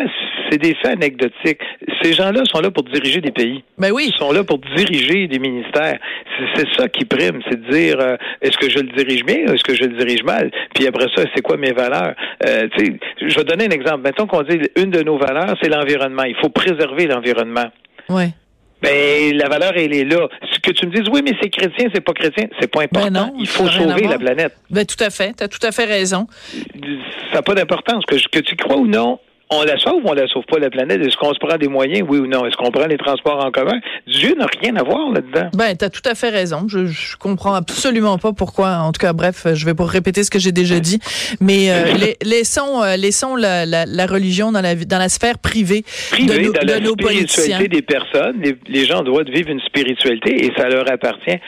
c'est 0.50 0.59
des 0.59 0.75
faits 0.75 0.93
anecdotiques. 0.93 1.61
Ces 2.02 2.12
gens-là 2.12 2.43
sont 2.45 2.61
là 2.61 2.71
pour 2.71 2.85
diriger 2.85 3.21
des 3.21 3.31
pays. 3.31 3.62
Ben 3.76 3.90
oui. 3.93 4.11
Ils 4.14 4.19
sont 4.19 4.33
là 4.33 4.45
pour 4.45 4.59
diriger 4.76 5.26
des 5.26 5.38
ministères. 5.38 5.99
C'est 6.55 6.69
ça 6.76 6.88
qui 6.88 7.05
prime, 7.05 7.40
c'est 7.49 7.61
de 7.61 7.71
dire 7.71 7.97
euh, 8.00 8.17
est-ce 8.40 8.57
que 8.57 8.71
je 8.71 8.78
le 8.78 8.88
dirige 8.97 9.25
bien 9.25 9.47
ou 9.49 9.55
est-ce 9.55 9.64
que 9.64 9.75
je 9.75 9.85
le 9.85 9.97
dirige 9.97 10.23
mal? 10.23 10.50
Puis 10.75 10.87
après 10.87 11.07
ça, 11.14 11.25
c'est 11.35 11.43
quoi 11.43 11.57
mes 11.57 11.73
valeurs? 11.73 12.14
Euh, 12.47 12.69
je 12.78 13.35
vais 13.35 13.45
donner 13.45 13.64
un 13.67 13.71
exemple. 13.71 14.02
Mettons 14.05 14.26
qu'on 14.26 14.43
dit 14.43 14.61
une 14.76 14.90
de 14.90 15.02
nos 15.02 15.19
valeurs, 15.19 15.55
c'est 15.61 15.69
l'environnement. 15.69 16.25
Il 16.25 16.37
faut 16.37 16.50
préserver 16.50 17.07
l'environnement. 17.07 17.67
Ouais. 18.09 18.31
Ben, 18.83 19.37
la 19.37 19.49
valeur, 19.49 19.73
elle 19.77 19.95
est 19.95 20.05
là. 20.05 20.29
Ce 20.53 20.59
que 20.61 20.71
tu 20.71 20.87
me 20.87 20.93
dises, 20.93 21.09
oui, 21.13 21.21
mais 21.25 21.33
c'est 21.43 21.51
chrétien, 21.51 21.89
c'est 21.93 22.01
pas 22.01 22.13
chrétien, 22.13 22.47
c'est 22.61 22.71
pas 22.71 22.83
important. 22.83 23.11
Ben 23.11 23.13
non, 23.13 23.35
Il 23.39 23.47
faut 23.49 23.67
sauver 23.67 24.07
la 24.07 24.19
planète. 24.19 24.55
Ben, 24.71 24.87
tout 24.87 25.03
à 25.03 25.11
fait. 25.11 25.37
Tu 25.37 25.43
as 25.45 25.49
tout 25.49 25.65
à 25.67 25.73
fait 25.73 25.85
raison. 25.85 26.27
Ça 27.31 27.37
n'a 27.37 27.43
pas 27.43 27.55
d'importance. 27.55 28.05
Que, 28.07 28.17
que 28.29 28.39
tu 28.41 28.55
crois 28.57 28.77
ou 28.77 28.87
non, 28.87 29.19
on 29.50 29.62
la 29.62 29.78
sauve 29.78 30.05
ou 30.05 30.09
on 30.09 30.14
la 30.14 30.26
sauve 30.26 30.45
pas 30.45 30.59
la 30.59 30.71
planète? 30.71 31.00
Est-ce 31.00 31.17
qu'on 31.17 31.33
se 31.33 31.38
prend 31.38 31.57
des 31.57 31.69
moyens, 31.69 32.07
oui 32.09 32.19
ou 32.19 32.26
non? 32.26 32.47
Est-ce 32.47 32.57
qu'on 32.57 32.71
prend 32.71 32.87
les 32.87 32.99
transports 32.99 33.45
en 33.45 33.50
commun? 33.50 33.81
Dieu 34.07 34.35
n'a 34.38 34.47
rien 34.61 34.76
à 34.76 34.83
voir 34.83 35.11
là-dedans. 35.12 35.50
Ben, 35.55 35.76
tu 35.76 35.85
as 35.85 35.90
tout 35.90 36.02
à 36.05 36.14
fait 36.14 36.31
raison. 36.31 36.67
Je, 36.69 36.87
je 36.87 37.17
comprends 37.17 37.55
absolument 37.55 38.19
pas 38.19 38.33
pourquoi. 38.33 38.78
En 38.78 38.93
tout 38.93 39.00
cas, 39.00 39.12
bref, 39.12 39.47
je 39.55 39.64
vais 39.64 39.75
pas 39.75 39.87
répéter 39.87 40.25
ce 40.25 40.31
que 40.31 40.38
j'ai 40.38 40.52
déjà 40.52 40.81
dit. 40.81 40.99
Mais 41.40 41.71
euh, 41.71 41.85
laissons, 42.23 42.83
euh, 42.83 42.97
laissons 42.97 43.37
la, 43.37 43.67
la, 43.67 43.87
la, 43.87 44.07
religion 44.07 44.52
dans 44.52 44.61
la, 44.61 44.75
dans 44.75 44.99
la 44.99 45.09
sphère 45.09 45.38
privée, 45.38 45.85
privée 46.11 46.47
de, 46.47 46.52
dans 46.52 46.67
la 46.67 46.81
nos 46.81 46.93
spiritualité 46.93 47.69
des 47.69 47.83
personnes. 47.83 48.40
Les, 48.43 48.57
les 48.69 48.85
gens 48.85 49.02
doivent 49.02 49.31
vivre 49.31 49.50
une 49.50 49.61
spiritualité 49.61 50.45
et 50.45 50.52
ça 50.57 50.69
leur 50.69 50.90
appartient 50.90 51.38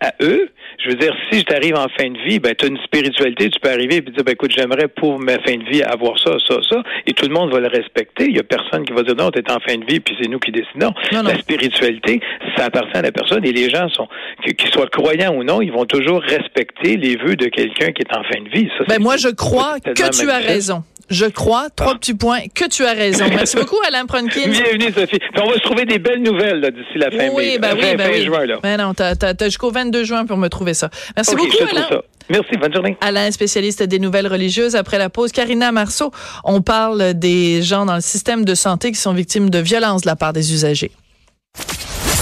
à 0.00 0.12
eux. 0.22 0.48
Je 0.82 0.88
veux 0.88 0.96
dire, 0.96 1.14
si 1.30 1.40
je 1.40 1.44
t'arrive 1.44 1.74
en 1.74 1.86
fin 1.98 2.08
de 2.08 2.18
vie, 2.26 2.38
ben, 2.38 2.54
tu 2.54 2.64
as 2.64 2.68
une 2.68 2.78
spiritualité, 2.78 3.50
tu 3.50 3.60
peux 3.60 3.70
arriver 3.70 3.96
et 3.96 4.00
dire, 4.00 4.24
ben, 4.24 4.32
écoute, 4.32 4.52
j'aimerais 4.56 4.88
pour 4.88 5.18
ma 5.18 5.38
fin 5.40 5.56
de 5.56 5.70
vie 5.70 5.82
avoir 5.82 6.18
ça, 6.18 6.36
ça, 6.46 6.56
ça, 6.68 6.82
et 7.06 7.12
tout 7.12 7.26
le 7.26 7.34
monde 7.34 7.52
va 7.52 7.60
le 7.60 7.68
respecter. 7.68 8.26
Il 8.28 8.36
y 8.36 8.38
a 8.38 8.42
personne 8.42 8.84
qui 8.84 8.92
va 8.92 9.02
dire, 9.02 9.14
non, 9.14 9.30
tu 9.30 9.40
es 9.40 9.50
en 9.50 9.60
fin 9.60 9.76
de 9.76 9.84
vie, 9.84 10.00
puis 10.00 10.16
c'est 10.20 10.28
nous 10.28 10.38
qui 10.38 10.52
décidons. 10.52 10.92
La 11.12 11.38
spiritualité, 11.38 12.20
ça 12.56 12.66
appartient 12.66 12.96
à 12.96 13.02
la 13.02 13.12
personne, 13.12 13.44
et 13.44 13.52
les 13.52 13.68
gens 13.68 13.88
sont, 13.90 14.08
qu'ils 14.44 14.70
soient 14.70 14.88
croyants 14.88 15.34
ou 15.34 15.44
non, 15.44 15.60
ils 15.60 15.72
vont 15.72 15.84
toujours 15.84 16.22
respecter 16.22 16.96
les 16.96 17.16
vœux 17.16 17.36
de 17.36 17.46
quelqu'un 17.46 17.92
qui 17.92 18.02
est 18.02 18.16
en 18.16 18.22
fin 18.24 18.40
de 18.42 18.48
vie. 18.48 18.68
ben, 18.88 19.00
moi, 19.00 19.16
je 19.16 19.28
crois 19.28 19.80
que 19.80 19.92
tu 19.92 20.30
as 20.30 20.38
raison. 20.38 20.82
Je 21.10 21.26
crois, 21.26 21.70
trois 21.70 21.92
ah. 21.94 21.98
petits 21.98 22.14
points, 22.14 22.42
que 22.54 22.68
tu 22.68 22.84
as 22.84 22.92
raison. 22.92 23.24
Merci 23.28 23.56
beaucoup, 23.60 23.78
Alain 23.86 24.06
Pronkin. 24.06 24.48
Bienvenue, 24.48 24.92
Sophie. 24.92 25.18
on 25.42 25.48
va 25.48 25.54
se 25.54 25.60
trouver 25.60 25.84
des 25.84 25.98
belles 25.98 26.22
nouvelles 26.22 26.60
d'ici 26.72 26.98
la 26.98 27.10
fin, 27.10 27.30
oui, 27.34 27.58
ben 27.60 27.74
oui, 27.74 27.96
ben 27.96 28.10
oui. 28.12 28.24
juin. 28.24 28.46
Là. 28.46 28.58
Ben 28.62 28.76
non, 28.76 28.94
t'as, 28.94 29.34
jusqu'au 29.44 29.72
22 29.72 29.89
juin 30.04 30.26
pour 30.26 30.36
me 30.36 30.48
trouver 30.48 30.74
ça. 30.74 30.90
Merci 31.16 31.36
beaucoup, 31.36 31.56
Alain. 31.70 32.02
Merci, 32.28 32.56
bonne 32.60 32.72
journée. 32.72 32.96
Alain, 33.00 33.30
spécialiste 33.30 33.82
des 33.82 33.98
nouvelles 33.98 34.28
religieuses. 34.28 34.76
Après 34.76 34.98
la 34.98 35.10
pause, 35.10 35.32
Karina 35.32 35.72
Marceau, 35.72 36.12
on 36.44 36.62
parle 36.62 37.14
des 37.14 37.62
gens 37.62 37.86
dans 37.86 37.96
le 37.96 38.00
système 38.00 38.44
de 38.44 38.54
santé 38.54 38.92
qui 38.92 39.00
sont 39.00 39.12
victimes 39.12 39.50
de 39.50 39.58
violences 39.58 40.02
de 40.02 40.06
la 40.06 40.16
part 40.16 40.32
des 40.32 40.52
usagers. 40.52 40.92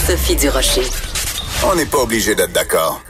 Sophie 0.07 0.35
Durocher. 0.35 0.81
On 1.63 1.75
n'est 1.75 1.85
pas 1.85 1.99
obligé 1.99 2.33
d'être 2.33 2.53
d'accord. 2.53 3.01